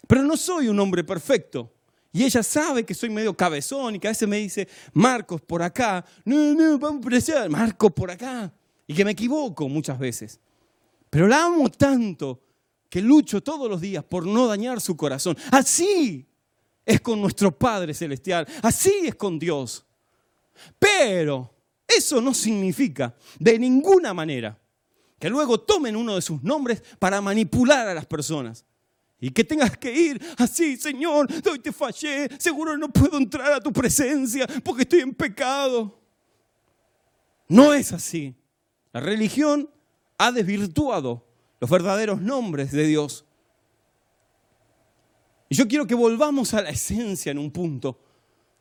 [0.07, 1.71] Pero no soy un hombre perfecto.
[2.11, 5.61] Y ella sabe que soy medio cabezón y que a veces me dice, Marcos, por
[5.61, 6.03] acá.
[6.25, 7.49] No, no, vamos a presionar.
[7.49, 8.51] Marcos, por acá.
[8.87, 10.39] Y que me equivoco muchas veces.
[11.09, 12.41] Pero la amo tanto
[12.89, 15.37] que lucho todos los días por no dañar su corazón.
[15.51, 16.25] Así
[16.83, 18.47] es con nuestro Padre Celestial.
[18.63, 19.85] Así es con Dios.
[20.79, 21.53] Pero
[21.87, 24.59] eso no significa de ninguna manera
[25.19, 28.65] que luego tomen uno de sus nombres para manipular a las personas.
[29.21, 33.59] Y que tengas que ir así, Señor, hoy te fallé, seguro no puedo entrar a
[33.59, 35.99] tu presencia porque estoy en pecado.
[37.47, 38.35] No es así.
[38.93, 39.69] La religión
[40.17, 41.25] ha desvirtuado
[41.59, 43.25] los verdaderos nombres de Dios.
[45.49, 47.99] Y yo quiero que volvamos a la esencia en un punto,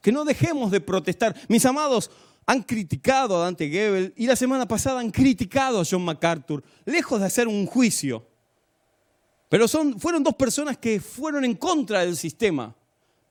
[0.01, 1.37] que no dejemos de protestar.
[1.49, 2.11] Mis amados
[2.47, 7.21] han criticado a Dante Gebel y la semana pasada han criticado a John MacArthur, lejos
[7.21, 8.27] de hacer un juicio.
[9.49, 12.75] Pero son, fueron dos personas que fueron en contra del sistema,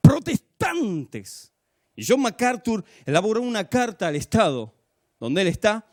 [0.02, 1.52] protestantes.
[1.98, 4.74] John MacArthur elaboró una carta al Estado,
[5.20, 5.86] donde él está,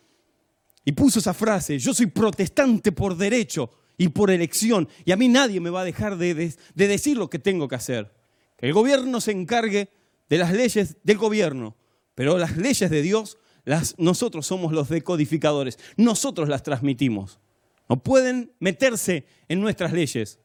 [0.85, 5.29] y puso esa frase, yo soy protestante por derecho y por elección, y a mí
[5.29, 8.13] nadie me va a dejar de, de decir lo que tengo que hacer.
[8.57, 9.89] Que el gobierno se encargue
[10.29, 11.77] de las leyes del gobierno,
[12.15, 17.41] pero las leyes de Dios, las, nosotros somos los decodificadores, nosotros las transmitimos.
[17.89, 20.41] No pueden meterse en nuestras leyes.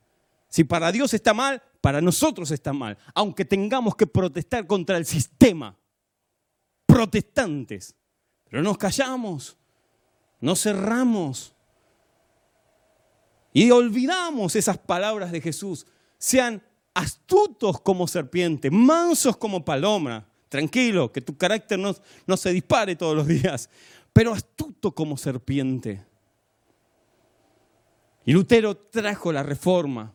[0.50, 5.06] Si para Dios está mal, para nosotros está mal, aunque tengamos que protestar contra el
[5.06, 5.78] sistema.
[6.86, 7.96] Protestantes.
[8.50, 9.58] Pero nos callamos,
[10.42, 11.56] nos cerramos
[13.54, 15.86] y olvidamos esas palabras de Jesús.
[16.18, 16.62] Sean
[16.94, 20.28] astutos como serpiente, mansos como paloma.
[20.50, 23.70] Tranquilo, que tu carácter no, no se dispare todos los días,
[24.12, 26.04] pero astuto como serpiente.
[28.26, 30.14] Y Lutero trajo la reforma.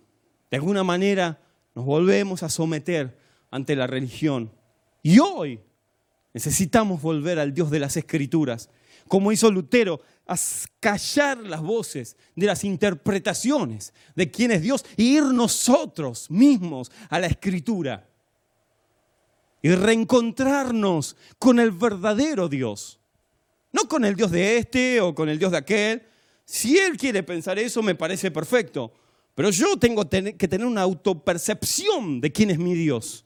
[0.51, 1.41] De alguna manera
[1.75, 3.19] nos volvemos a someter
[3.51, 4.53] ante la religión.
[5.03, 5.61] Y hoy
[6.33, 8.71] necesitamos volver al Dios de las Escrituras,
[9.09, 10.37] como hizo Lutero, a
[10.81, 17.19] callar las voces de las interpretaciones de quién es Dios y ir nosotros mismos a
[17.19, 18.09] la Escritura
[19.65, 23.01] y reencontrarnos con el verdadero Dios.
[23.73, 26.03] No con el Dios de este o con el Dios de aquel.
[26.45, 28.93] Si Él quiere pensar eso, me parece perfecto.
[29.35, 33.25] Pero yo tengo que tener una autopercepción de quién es mi Dios.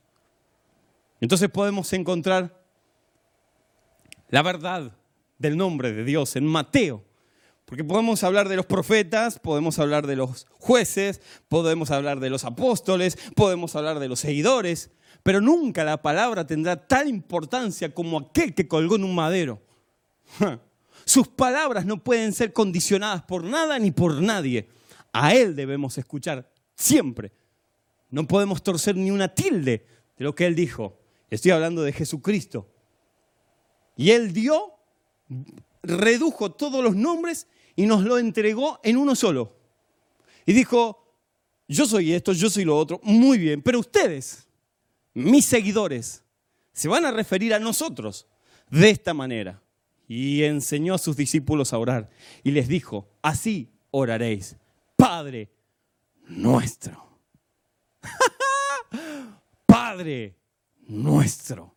[1.20, 2.62] Entonces podemos encontrar
[4.28, 4.96] la verdad
[5.38, 7.04] del nombre de Dios en Mateo.
[7.64, 12.44] Porque podemos hablar de los profetas, podemos hablar de los jueces, podemos hablar de los
[12.44, 14.90] apóstoles, podemos hablar de los seguidores,
[15.22, 19.60] pero nunca la palabra tendrá tal importancia como aquel que colgó en un madero.
[21.08, 24.68] Sus palabras no pueden ser condicionadas por nada ni por nadie.
[25.10, 27.32] A Él debemos escuchar siempre.
[28.10, 29.86] No podemos torcer ni una tilde
[30.18, 31.00] de lo que Él dijo.
[31.30, 32.70] Estoy hablando de Jesucristo.
[33.96, 34.74] Y Él dio,
[35.82, 39.56] redujo todos los nombres y nos lo entregó en uno solo.
[40.44, 41.10] Y dijo,
[41.66, 44.46] yo soy esto, yo soy lo otro, muy bien, pero ustedes,
[45.14, 46.22] mis seguidores,
[46.74, 48.26] se van a referir a nosotros
[48.68, 49.62] de esta manera.
[50.08, 52.08] Y enseñó a sus discípulos a orar
[52.42, 54.56] y les dijo, así oraréis,
[54.96, 55.50] Padre
[56.26, 57.06] nuestro.
[59.66, 60.34] Padre
[60.86, 61.74] nuestro.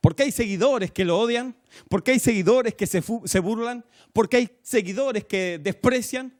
[0.00, 1.56] ¿Por qué hay seguidores que lo odian?
[1.88, 3.84] ¿Por qué hay seguidores que se, se burlan?
[4.12, 6.38] ¿Por qué hay seguidores que desprecian?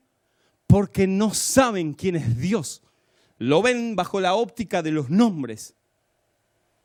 [0.66, 2.82] Porque no saben quién es Dios.
[3.38, 5.74] Lo ven bajo la óptica de los nombres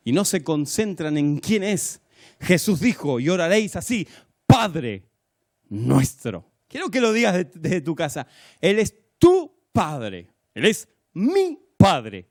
[0.04, 2.02] y no se concentran en quién es.
[2.40, 4.08] Jesús dijo, y oraréis así,
[4.46, 5.10] Padre
[5.70, 6.52] nuestro.
[6.68, 8.28] Quiero que lo digas desde tu casa.
[8.62, 10.30] Él es tu Padre.
[10.54, 12.30] Él es mi Padre.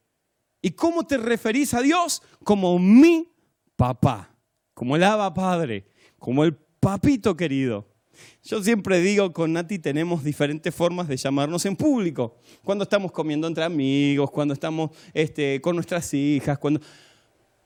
[0.61, 2.23] ¿Y cómo te referís a Dios?
[2.45, 3.33] Como mi
[3.77, 4.35] papá
[4.79, 5.87] como el Aba Padre,
[6.21, 7.85] como el papito querido.
[8.45, 12.37] Yo siempre digo, con Nati tenemos diferentes formas de llamarnos en público.
[12.63, 16.81] Cuando estamos comiendo entre amigos, cuando estamos este, con nuestras hijas, cuando...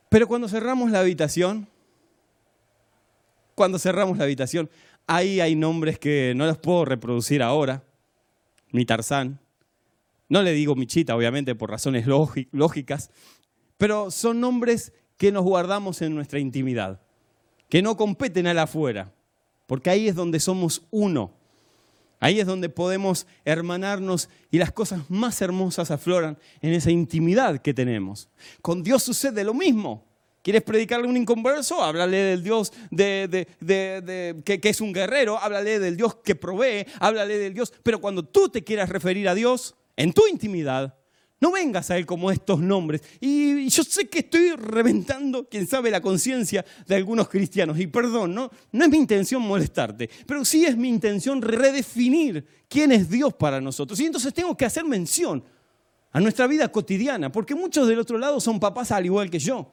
[0.08, 1.68] Pero cuando cerramos la habitación,
[3.54, 4.70] cuando cerramos la habitación,
[5.06, 7.84] ahí hay nombres que no los puedo reproducir ahora.
[8.70, 9.38] Mi Tarzán.
[10.28, 13.10] No le digo Michita, obviamente, por razones lógicas,
[13.76, 17.02] pero son nombres que nos guardamos en nuestra intimidad,
[17.68, 19.12] que no competen al afuera,
[19.66, 21.34] porque ahí es donde somos uno.
[22.18, 27.74] Ahí es donde podemos hermanarnos y las cosas más hermosas afloran en esa intimidad que
[27.74, 28.28] tenemos.
[28.62, 30.04] Con Dios sucede lo mismo.
[30.42, 31.80] ¿Quieres predicarle a un inconverso?
[31.82, 33.46] Háblale del Dios de,
[34.44, 37.72] que, que, es un guerrero, háblale del Dios que provee, háblale del Dios.
[37.82, 40.98] Pero cuando tú te quieras referir a Dios en tu intimidad,
[41.42, 43.02] no vengas a Él como estos nombres.
[43.20, 47.78] Y yo sé que estoy reventando, quién sabe, la conciencia de algunos cristianos.
[47.78, 48.50] Y perdón, ¿no?
[48.72, 53.60] no es mi intención molestarte, pero sí es mi intención redefinir quién es Dios para
[53.60, 53.98] nosotros.
[53.98, 55.44] Y entonces tengo que hacer mención
[56.12, 59.72] a nuestra vida cotidiana, porque muchos del otro lado son papás al igual que yo.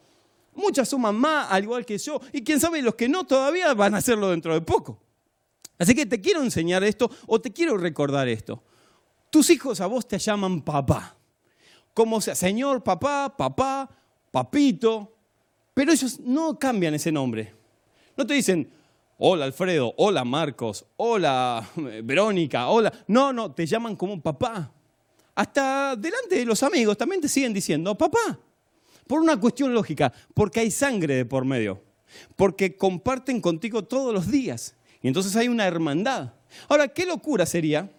[0.59, 2.19] Muchas son mamás al igual que yo.
[2.31, 5.01] Y quién sabe, los que no todavía van a hacerlo dentro de poco.
[5.77, 8.61] Así que te quiero enseñar esto o te quiero recordar esto.
[9.29, 11.15] Tus hijos a vos te llaman papá
[11.99, 13.89] como sea, señor, papá, papá,
[14.31, 15.17] papito,
[15.73, 17.53] pero ellos no cambian ese nombre.
[18.15, 18.69] No te dicen,
[19.17, 22.93] hola Alfredo, hola Marcos, hola eh, Verónica, hola.
[23.07, 24.71] No, no, te llaman como papá.
[25.35, 28.39] Hasta delante de los amigos también te siguen diciendo papá.
[29.09, 31.81] Por una cuestión lógica, porque hay sangre de por medio,
[32.35, 34.75] porque comparten contigo todos los días.
[35.01, 36.33] Y entonces hay una hermandad.
[36.67, 37.89] Ahora, qué locura sería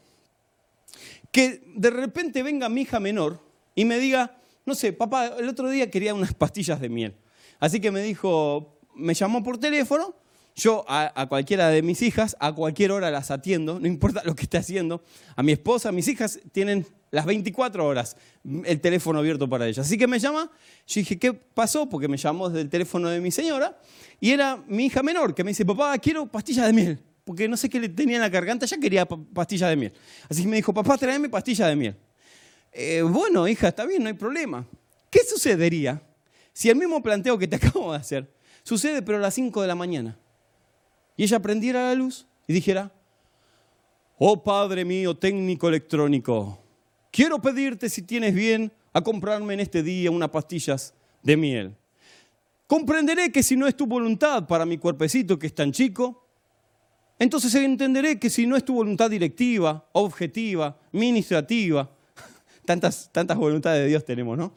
[1.33, 3.41] que de repente venga mi hija menor
[3.75, 7.17] y me diga, no sé, papá, el otro día quería unas pastillas de miel.
[7.59, 10.15] Así que me dijo, me llamó por teléfono,
[10.55, 14.43] yo a, cualquiera de mis hijas, a cualquier hora las atiendo, no importa lo que
[14.43, 15.03] esté haciendo.
[15.35, 18.17] A mi esposa, mis hijas tienen las 24 horas
[18.65, 19.87] el teléfono abierto para ellas.
[19.87, 20.51] Así que me llama,
[20.87, 21.89] yo dije, ¿qué pasó?
[21.89, 23.79] Porque me llamó desde el teléfono de mi señora
[24.21, 26.99] y era mi hija menor que me dice, papá, quiero pastillas de miel
[27.31, 29.93] porque no sé qué le tenía en la garganta, ya quería pastilla de miel.
[30.29, 31.97] Así que me dijo, papá, tráeme pastilla de miel.
[32.73, 34.67] Eh, bueno, hija, está bien, no hay problema.
[35.11, 36.03] ¿Qué sucedería
[36.53, 38.33] si el mismo planteo que te acabo de hacer
[38.65, 40.19] sucede pero a las 5 de la mañana?
[41.17, 42.93] Y ella prendiera la luz y dijera,
[44.19, 46.60] oh Padre mío técnico electrónico,
[47.11, 51.77] quiero pedirte si tienes bien a comprarme en este día unas pastillas de miel.
[52.67, 56.27] Comprenderé que si no es tu voluntad para mi cuerpecito que es tan chico,
[57.19, 61.91] entonces entenderé que si no es tu voluntad directiva, objetiva, ministrativa,
[62.65, 64.55] tantas, tantas voluntades de Dios tenemos, ¿no?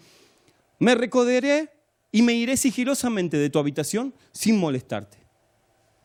[0.79, 1.71] Me recoderé
[2.11, 5.17] y me iré sigilosamente de tu habitación sin molestarte.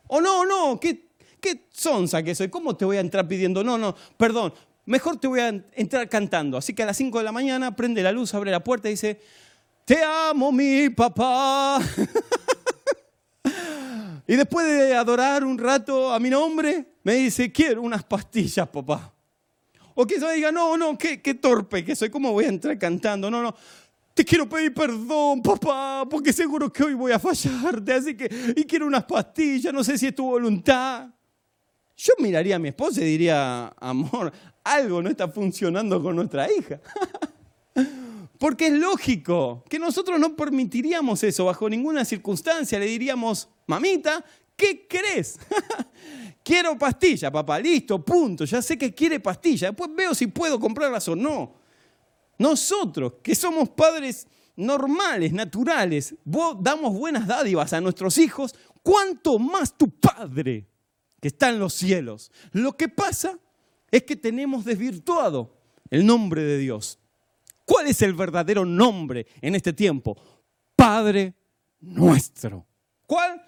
[0.09, 2.49] Oh, no, no, ¿qué, qué sonsa que soy?
[2.49, 3.63] ¿Cómo te voy a entrar pidiendo?
[3.63, 4.55] No, no, perdón,
[4.89, 6.57] mejor te voy a entrar cantando.
[6.57, 8.93] Así que a las 5 de la mañana prende la luz, abre la puerta y
[8.93, 9.21] dice,
[9.85, 11.79] te amo mi papá.
[14.27, 19.13] y después de adorar un rato a mi nombre, me dice, quiero unas pastillas, papá.
[19.95, 23.31] O que yo diga, no, no, qué, torpe que soy, ¿cómo voy a entrar cantando?
[23.31, 23.55] No, no,
[24.15, 28.65] te quiero pedir perdón, papá, porque seguro que hoy voy a fallarte, así que, y
[28.65, 31.09] quiero unas pastillas, no sé si es tu voluntad.
[31.97, 34.33] Yo miraría a mi esposa y diría, amor,
[34.75, 36.81] algo no está funcionando con nuestra hija.
[38.39, 42.79] Porque es lógico que nosotros no permitiríamos eso bajo ninguna circunstancia.
[42.79, 44.25] Le diríamos, mamita,
[44.57, 45.39] ¿qué crees?
[46.45, 48.45] Quiero pastilla, papá, listo, punto.
[48.45, 49.69] Ya sé que quiere pastilla.
[49.69, 51.55] Después veo si puedo comprarlas o no.
[52.39, 54.27] Nosotros, que somos padres
[54.59, 60.69] normales, naturales, damos buenas dádivas a nuestros hijos, ¿cuánto más tu Padre
[61.21, 62.33] que está en los cielos?
[62.53, 63.39] Lo que pasa
[63.91, 65.57] es que tenemos desvirtuado
[65.91, 66.99] el nombre de Dios.
[67.65, 70.17] ¿Cuál es el verdadero nombre en este tiempo?
[70.75, 71.35] Padre
[71.81, 72.67] nuestro.
[73.07, 73.43] ¿Cuál?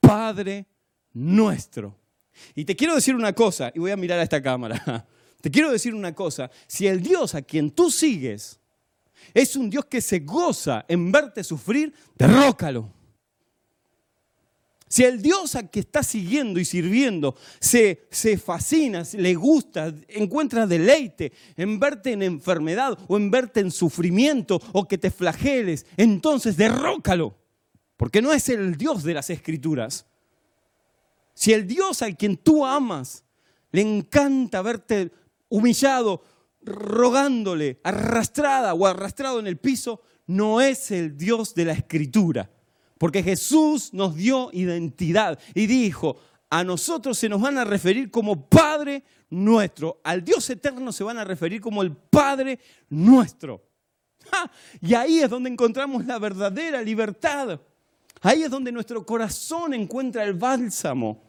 [0.00, 0.66] Padre
[1.12, 1.98] nuestro.
[2.54, 5.06] Y te quiero decir una cosa, y voy a mirar a esta cámara.
[5.40, 8.58] Te quiero decir una cosa, si el Dios a quien tú sigues
[9.34, 12.90] es un Dios que se goza en verte sufrir, derrócalo.
[14.88, 20.66] Si el Dios a que estás siguiendo y sirviendo se, se fascina, le gusta, encuentra
[20.66, 26.56] deleite en verte en enfermedad o en verte en sufrimiento o que te flageles, entonces
[26.56, 27.36] derrócalo.
[27.96, 30.06] Porque no es el Dios de las escrituras.
[31.32, 33.24] Si el Dios al quien tú amas
[33.72, 35.10] le encanta verte
[35.48, 36.22] humillado,
[36.62, 42.50] rogándole, arrastrada o arrastrado en el piso, no es el Dios de la escritura.
[42.98, 46.16] Porque Jesús nos dio identidad y dijo,
[46.50, 51.18] a nosotros se nos van a referir como Padre nuestro, al Dios eterno se van
[51.18, 53.62] a referir como el Padre nuestro.
[54.80, 57.60] Y ahí es donde encontramos la verdadera libertad.
[58.20, 61.22] Ahí es donde nuestro corazón encuentra el bálsamo.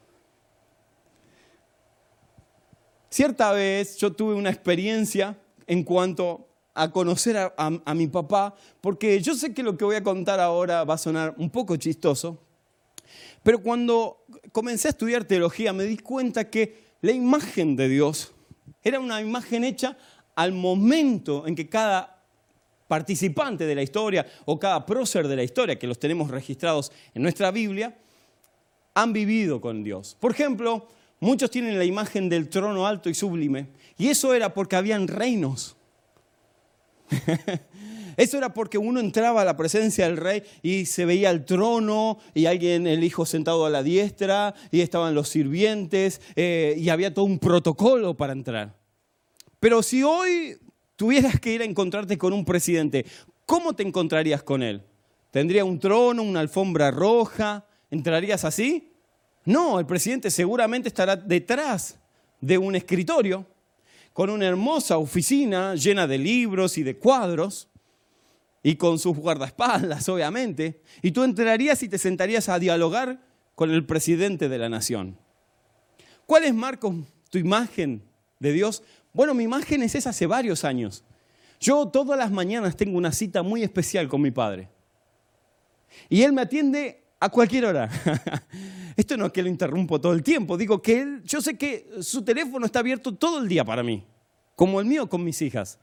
[3.10, 5.38] Cierta vez yo tuve una experiencia
[5.68, 6.45] en cuanto
[6.76, 10.84] a conocer a, mi papá, porque yo sé que lo que voy a contar ahora
[10.84, 12.38] va a sonar un poco chistoso,
[13.44, 18.34] pero cuando comencé a estudiar teología me di cuenta que la imagen de Dios
[18.84, 19.98] era una imagen hecha
[20.36, 22.22] al momento en que cada
[22.90, 27.22] participante de la historia o cada prócer de la historia, que los tenemos registrados en
[27.22, 27.98] nuestra Biblia,
[28.94, 30.18] han vivido con Dios.
[30.20, 30.90] Por ejemplo,
[31.22, 33.68] muchos tienen la imagen del trono alto y sublime,
[33.98, 35.78] y eso era porque habían reinos
[38.18, 42.18] Eso era porque uno entraba a la presencia del rey y se veía el trono
[42.34, 47.14] y alguien, el hijo sentado a la diestra y estaban los sirvientes eh, y había
[47.14, 48.78] todo un protocolo para entrar.
[49.60, 50.58] Pero si hoy
[50.96, 53.06] tuvieras que ir a encontrarte con un presidente,
[53.46, 54.82] ¿cómo te encontrarías con él?
[55.32, 57.66] ¿Tendría un trono, una alfombra roja?
[57.92, 58.94] ¿Entrarías así?
[59.44, 62.00] No, el presidente seguramente estará detrás
[62.40, 63.46] de un escritorio
[64.16, 67.68] con una hermosa oficina llena de libros y de cuadros
[68.64, 73.20] y con sus guardaespaldas, obviamente, y tú entrarías y te sentarías a dialogar
[73.56, 75.18] con el presidente de la nación.
[76.26, 76.96] ¿Cuál es, Marcos,
[77.30, 78.04] tu imagen
[78.40, 78.84] de Dios?
[79.12, 81.04] Bueno, mi imagen es esa hace varios años.
[81.60, 84.70] Yo todas las mañanas tengo una cita muy especial con mi padre.
[86.08, 87.90] Y él me atiende a cualquier hora.
[88.96, 91.90] Esto no es que lo interrumpo todo el tiempo, digo que él, yo sé que
[92.02, 94.06] su teléfono está abierto todo el día para mí,
[94.56, 95.80] como el mío con mis hijas.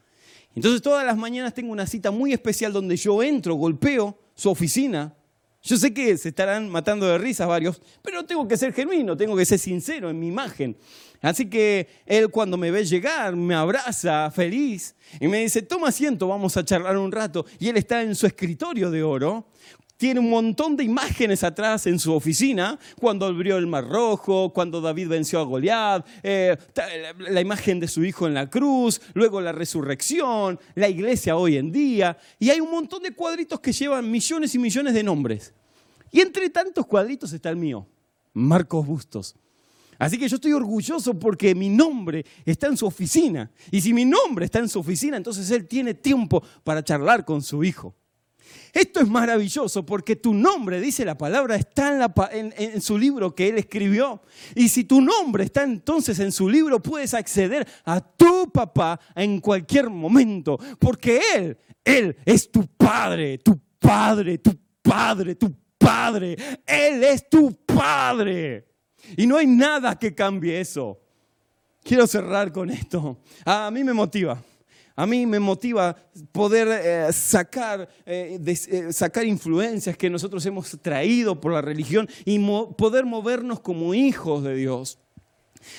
[0.55, 5.15] Entonces todas las mañanas tengo una cita muy especial donde yo entro, golpeo su oficina.
[5.63, 9.37] Yo sé que se estarán matando de risas varios, pero tengo que ser genuino, tengo
[9.37, 10.77] que ser sincero en mi imagen.
[11.21, 16.27] Así que él cuando me ve llegar me abraza feliz y me dice, toma asiento,
[16.27, 17.47] vamos a charlar un rato.
[17.61, 19.47] Y él está en su escritorio de oro
[20.03, 24.81] tiene un montón de imágenes atrás en su oficina, cuando abrió el Mar Rojo, cuando
[24.81, 26.57] David venció a Goliat, eh,
[27.19, 31.71] la imagen de su hijo en la cruz, luego la resurrección, la iglesia hoy en
[31.71, 35.55] día, y hay un montón de cuadritos que llevan millones y millones de nombres.
[36.11, 37.87] Y entre tantos cuadritos está el mío,
[38.33, 39.37] Marcos Bustos.
[40.01, 43.53] Así que yo estoy orgulloso porque mi nombre está en su oficina.
[43.71, 47.41] Y si mi nombre está en su oficina, entonces él tiene tiempo para charlar con
[47.41, 47.95] su hijo.
[48.73, 53.59] Esto es maravilloso porque tu nombre, dice la palabra, está en, su libro que él
[53.59, 54.23] escribió.
[54.55, 59.41] Y si tu nombre está entonces en su libro, puedes acceder a tu papá en
[59.41, 60.59] cualquier momento.
[60.79, 66.37] Porque él, él es tu padre, tu padre, tu padre, tu padre.
[66.67, 68.67] Él es tu padre.
[69.17, 70.99] Y no hay nada que cambie eso.
[71.83, 73.19] Quiero cerrar con esto.
[73.45, 74.43] A mí me motiva.
[74.95, 75.97] A mí me motiva
[76.33, 82.39] poder eh, sacar, eh, eh, sacar influencias que nosotros hemos traído por la religión y
[82.77, 84.99] poder movernos como hijos de Dios.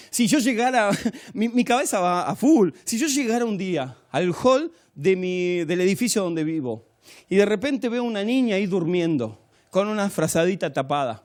[0.10, 0.90] Si yo llegara,
[1.34, 6.44] mi, cabeza va a full, si yo llegara un día al hall del edificio donde
[6.44, 6.88] vivo
[7.30, 9.40] y de repente veo una niña ahí durmiendo
[9.70, 11.24] con una frazadita tapada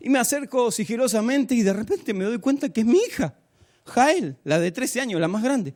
[0.00, 3.34] y me acerco sigilosamente y de repente me doy cuenta que es mi hija,
[3.84, 5.74] Jael, la de 13 años, la más grande.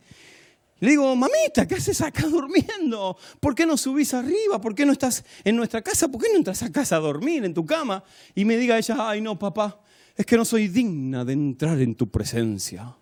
[0.78, 3.16] Le digo, mamita, ¿qué haces acá durmiendo?
[3.40, 4.60] ¿Por qué no subís arriba?
[4.60, 6.08] ¿Por qué no estás en nuestra casa?
[6.08, 8.04] ¿Por qué no entras a casa a dormir en tu cama?
[8.34, 9.80] Y me diga ella, ay no, papá,
[10.14, 12.94] es que no soy digna de entrar en tu presencia.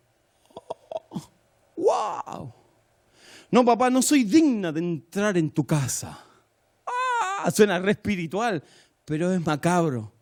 [1.77, 2.53] ¡Wow!
[3.51, 6.19] No, papá, no soy digna de entrar en tu casa.
[6.87, 7.51] ¡Ah!
[7.51, 8.63] Suena re espiritual,
[9.05, 10.13] pero es macabro.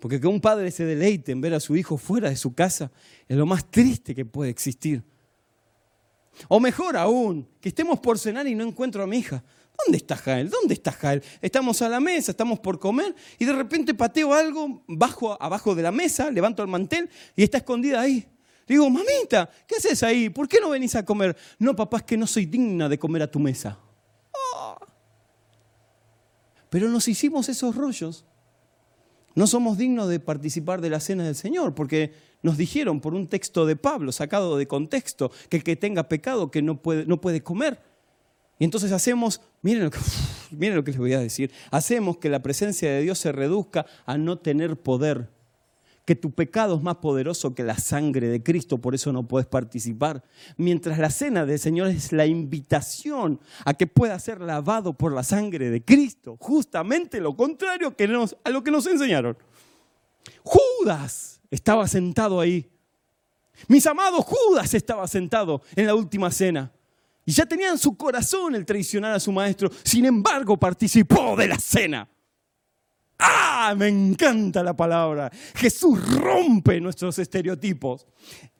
[0.00, 2.92] Porque que un padre se deleite en ver a su hijo fuera de su casa
[3.26, 5.02] es lo más triste que puede existir.
[6.48, 9.42] O mejor aún, que estemos por cenar y no encuentro a mi hija.
[9.84, 10.50] ¿Dónde está Jael?
[10.50, 11.22] ¿Dónde está Jael?
[11.40, 15.82] Estamos a la mesa, estamos por comer y de repente pateo algo bajo, abajo de
[15.82, 18.26] la mesa, levanto el mantel y está escondida ahí.
[18.66, 20.30] Digo, mamita, ¿qué haces ahí?
[20.30, 21.36] ¿Por qué no venís a comer?
[21.58, 23.78] No, papá, es que no soy digna de comer a tu mesa.
[24.54, 24.78] Ah.
[26.70, 28.24] Pero nos hicimos esos rollos
[29.34, 32.12] no somos dignos de participar de la cena del Señor, porque
[32.44, 36.50] nos dijeron por un texto de Pablo, sacado de contexto, que el que tenga pecado
[36.50, 37.80] que no puede, no comer.
[38.58, 39.98] Y entonces hacemos, miren lo, que,
[40.50, 43.86] miren lo que les voy a decir, hacemos que la presencia de Dios se reduzca
[44.04, 45.30] a no tener poder
[46.04, 49.46] que tu pecado es más poderoso que la sangre de Cristo, por eso no puedes
[49.46, 50.22] participar.
[50.58, 55.22] Mientras la cena del Señor es la invitación a que pueda ser lavado por la
[55.22, 59.38] sangre de Cristo, justamente lo contrario que a lo que nos enseñaron.
[60.42, 62.70] Judas estaba sentado ahí.
[63.68, 66.72] Mis amados, Judas estaba sentado en la última cena.
[67.24, 69.70] Y ya tenía en su corazón el traicionar a su maestro.
[69.82, 72.08] Sin embargo, participó de la cena.
[73.18, 73.74] ¡Ah!
[73.76, 75.30] Me encanta la palabra.
[75.54, 78.06] Jesús rompe nuestros estereotipos.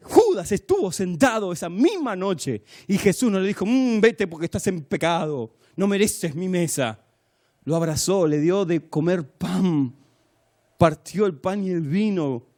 [0.03, 4.67] Judas estuvo sentado esa misma noche y Jesús no le dijo, mm, vete porque estás
[4.67, 7.01] en pecado, no mereces mi mesa.
[7.65, 9.95] Lo abrazó, le dio de comer pan,
[10.79, 12.54] partió el pan y el vino.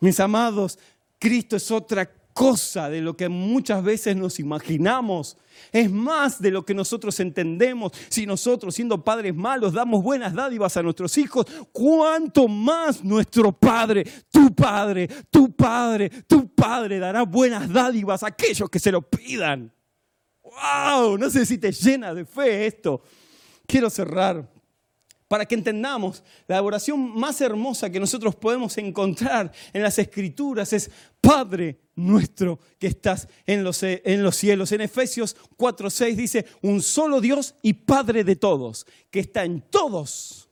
[0.00, 0.78] Mis amados,
[1.18, 5.38] Cristo es otra cosa de lo que muchas veces nos imaginamos.
[5.72, 7.92] Es más de lo que nosotros entendemos.
[8.10, 14.04] Si nosotros, siendo padres malos, damos buenas dádivas a nuestros hijos, cuánto más nuestro Padre,
[14.30, 19.72] tu Padre, tu Padre, tu Padre dará buenas dádivas a aquellos que se lo pidan.
[20.42, 21.16] ¡Wow!
[21.16, 23.02] No sé si te llena de fe esto.
[23.66, 24.46] Quiero cerrar
[25.28, 30.90] para que entendamos la oración más hermosa que nosotros podemos encontrar en las escrituras es
[31.20, 34.70] Padre nuestro que estás en los, en los cielos.
[34.72, 40.48] En Efesios 4:6 dice, un solo Dios y Padre de todos, que está en todos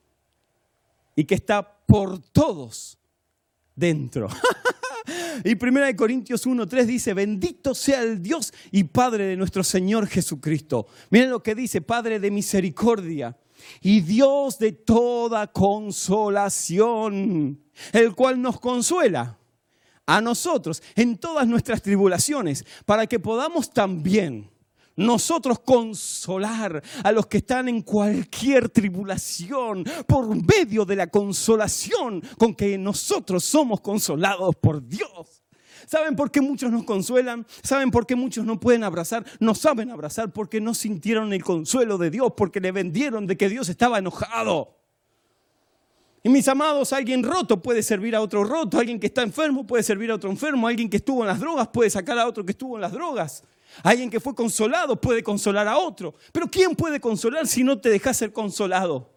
[1.14, 2.98] y que está por todos
[3.76, 4.28] dentro.
[5.44, 10.88] y 1 Corintios 1:3 dice, bendito sea el Dios y Padre de nuestro Señor Jesucristo.
[11.10, 13.36] Miren lo que dice, Padre de misericordia
[13.80, 17.60] y Dios de toda consolación,
[17.92, 19.38] el cual nos consuela
[20.06, 24.50] a nosotros en todas nuestras tribulaciones, para que podamos también
[24.96, 32.54] nosotros consolar a los que están en cualquier tribulación por medio de la consolación con
[32.54, 35.43] que nosotros somos consolados por Dios.
[35.86, 37.46] ¿Saben por qué muchos nos consuelan?
[37.62, 39.24] ¿Saben por qué muchos no pueden abrazar?
[39.40, 43.48] No saben abrazar porque no sintieron el consuelo de Dios, porque le vendieron de que
[43.48, 44.76] Dios estaba enojado.
[46.22, 49.82] Y mis amados, alguien roto puede servir a otro roto, alguien que está enfermo puede
[49.82, 52.52] servir a otro enfermo, alguien que estuvo en las drogas puede sacar a otro que
[52.52, 53.44] estuvo en las drogas.
[53.82, 56.14] Alguien que fue consolado puede consolar a otro.
[56.32, 59.10] Pero ¿quién puede consolar si no te dejas ser consolado?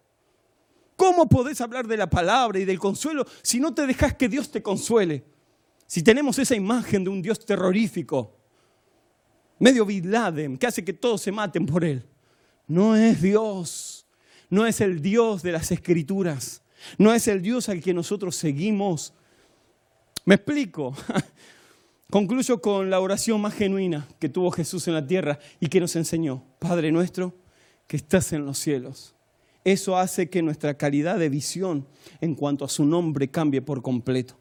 [0.97, 4.51] ¿Cómo podés hablar de la palabra y del consuelo si no te dejas que Dios
[4.51, 5.24] te consuele?
[5.88, 8.38] Si tenemos esa imagen de un Dios terrorífico,
[9.57, 12.05] medio Bin Laden, que hace que todos se maten por él.
[12.67, 14.05] No es Dios,
[14.49, 16.61] no es el Dios de las escrituras,
[16.97, 19.13] no es el Dios al que nosotros seguimos.
[20.25, 20.93] Me explico.
[22.09, 25.95] Concluyo con la oración más genuina que tuvo Jesús en la tierra y que nos
[25.95, 26.43] enseñó.
[26.59, 27.33] Padre nuestro,
[27.85, 29.15] que estás en los cielos.
[29.63, 31.85] Eso hace que nuestra calidad de visión
[32.21, 34.38] en cuanto a su nombre cambie por completo.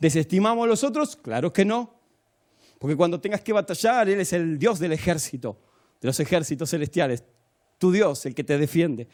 [0.00, 1.14] ¿Desestimamos a los otros?
[1.16, 1.94] Claro que no.
[2.78, 5.60] Porque cuando tengas que batallar, Él es el Dios del ejército,
[6.00, 7.22] de los ejércitos celestiales.
[7.78, 9.06] Tu Dios, el que te defiende.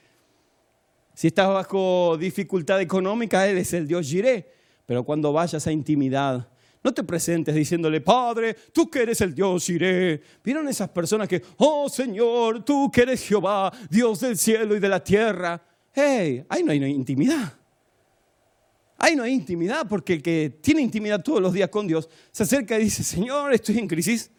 [1.14, 4.53] Si estás bajo dificultad económica, Él es el Dios Jiré.
[4.87, 6.49] Pero cuando vayas a intimidad,
[6.87, 10.22] no te presentes diciéndole, Padre, tú que eres el Dios iré.
[10.45, 14.89] ¿Vieron esas personas que, oh Señor, tú que eres Jehová, Dios del cielo y de
[14.89, 15.61] la tierra?
[15.93, 17.59] Hey, ahí no hay intimidad.
[18.99, 22.45] Ahí no hay intimidad porque el que tiene intimidad todos los días con Dios se
[22.45, 24.31] acerca y dice, Señor, estoy en crisis.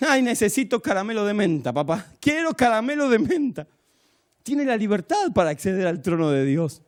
[0.00, 2.06] Ay, necesito caramelo de menta, papá.
[2.20, 3.66] Quiero caramelo de menta.
[4.42, 6.82] Tiene la libertad para acceder al trono de Dios.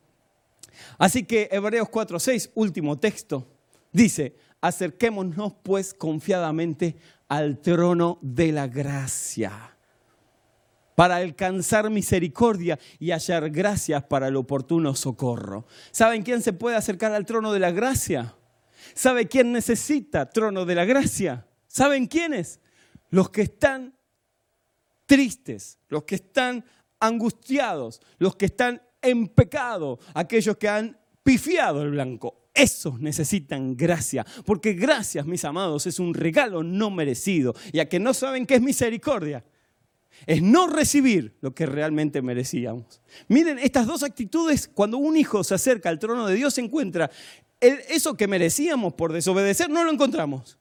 [0.98, 3.46] Así que Hebreos 4:6, último texto,
[3.92, 6.96] dice, Acerquémonos pues confiadamente
[7.28, 9.74] al trono de la gracia
[10.94, 15.66] para alcanzar misericordia y hallar gracias para el oportuno socorro.
[15.90, 18.34] ¿Saben quién se puede acercar al trono de la gracia?
[18.94, 21.46] ¿Sabe quién necesita trono de la gracia?
[21.66, 22.60] ¿Saben quiénes?
[23.10, 23.94] Los que están
[25.06, 26.64] tristes, los que están
[27.00, 32.50] angustiados, los que están en pecado, aquellos que han pifiado el blanco.
[32.52, 37.54] Esos necesitan gracia, porque gracias, mis amados, es un regalo no merecido.
[37.72, 39.44] Y a que no saben qué es misericordia,
[40.26, 43.00] es no recibir lo que realmente merecíamos.
[43.28, 47.10] Miren, estas dos actitudes, cuando un hijo se acerca al trono de Dios, se encuentra
[47.60, 50.58] eso que merecíamos por desobedecer, no lo encontramos.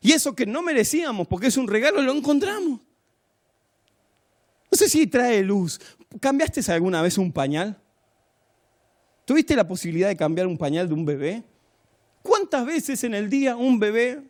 [0.00, 2.80] Y eso que no merecíamos porque es un regalo, lo encontramos.
[4.70, 5.80] No sé si trae luz.
[6.20, 7.80] ¿Cambiaste alguna vez un pañal?
[9.24, 11.42] ¿Tuviste la posibilidad de cambiar un pañal de un bebé?
[12.22, 14.22] ¿Cuántas veces en el día un bebé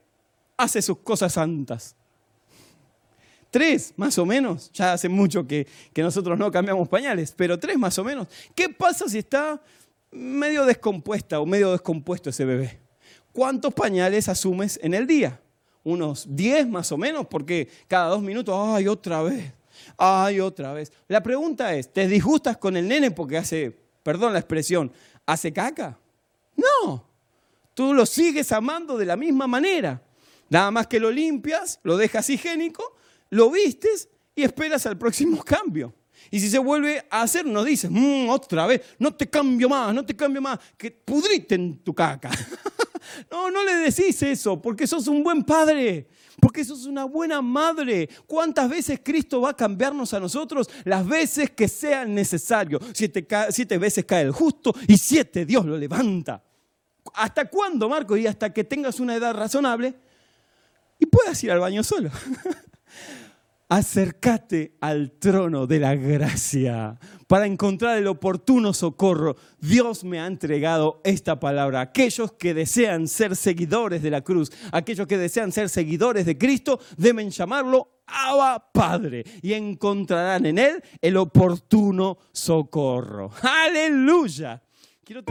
[0.56, 1.96] hace sus cosas santas?
[3.50, 4.70] Tres, más o menos.
[4.72, 8.28] Ya hace mucho que, que, nosotros no cambiamos pañales, pero tres más o menos.
[8.54, 9.60] ¿Qué pasa si está
[10.10, 12.78] medio descompuesta o medio descompuesto ese bebé?
[13.32, 15.40] ¿Cuántos pañales asumes en el día?
[15.84, 19.52] Unos diez más o menos, porque cada dos minutos, ay, otra vez,
[19.96, 20.92] ay, otra vez.
[21.06, 24.92] La pregunta es, ¿te disgustas con el nene porque hace perdón la expresión,
[25.24, 25.98] hace caca?
[26.56, 27.04] No,
[27.72, 30.02] tú lo sigues amando de la misma manera.
[30.50, 32.96] Nada más que lo limpias, lo dejas higiénico,
[33.30, 35.94] lo vistes y esperas al próximo cambio.
[36.30, 39.94] Y si se vuelve a hacer, no dices, mmm, otra vez, no te cambio más,
[39.94, 42.30] no te cambio más, que pudrite en tu caca.
[43.30, 46.08] no, no le decís eso, porque sos un buen padre
[46.40, 48.08] porque eso es una buena madre.
[48.26, 50.68] ¿Cuántas veces Cristo va a cambiarnos a nosotros?
[50.84, 52.78] Las veces que sean necesario.
[52.92, 56.42] Siete, siete veces cae el justo y siete Dios lo levanta.
[57.14, 58.16] ¿Hasta cuándo, Marco?
[58.16, 59.94] Y hasta que tengas una edad razonable
[60.98, 62.10] y puedas ir al baño solo.
[63.68, 69.36] acércate al trono de la gracia para encontrar el oportuno socorro.
[69.60, 71.80] Dios me ha entregado esta palabra.
[71.80, 76.80] Aquellos que desean ser seguidores de la cruz, aquellos que desean ser seguidores de Cristo,
[76.96, 83.30] deben llamarlo Abba Padre y encontrarán en Él el oportuno socorro.
[83.42, 84.62] Aleluya.
[85.04, 85.22] Quiero.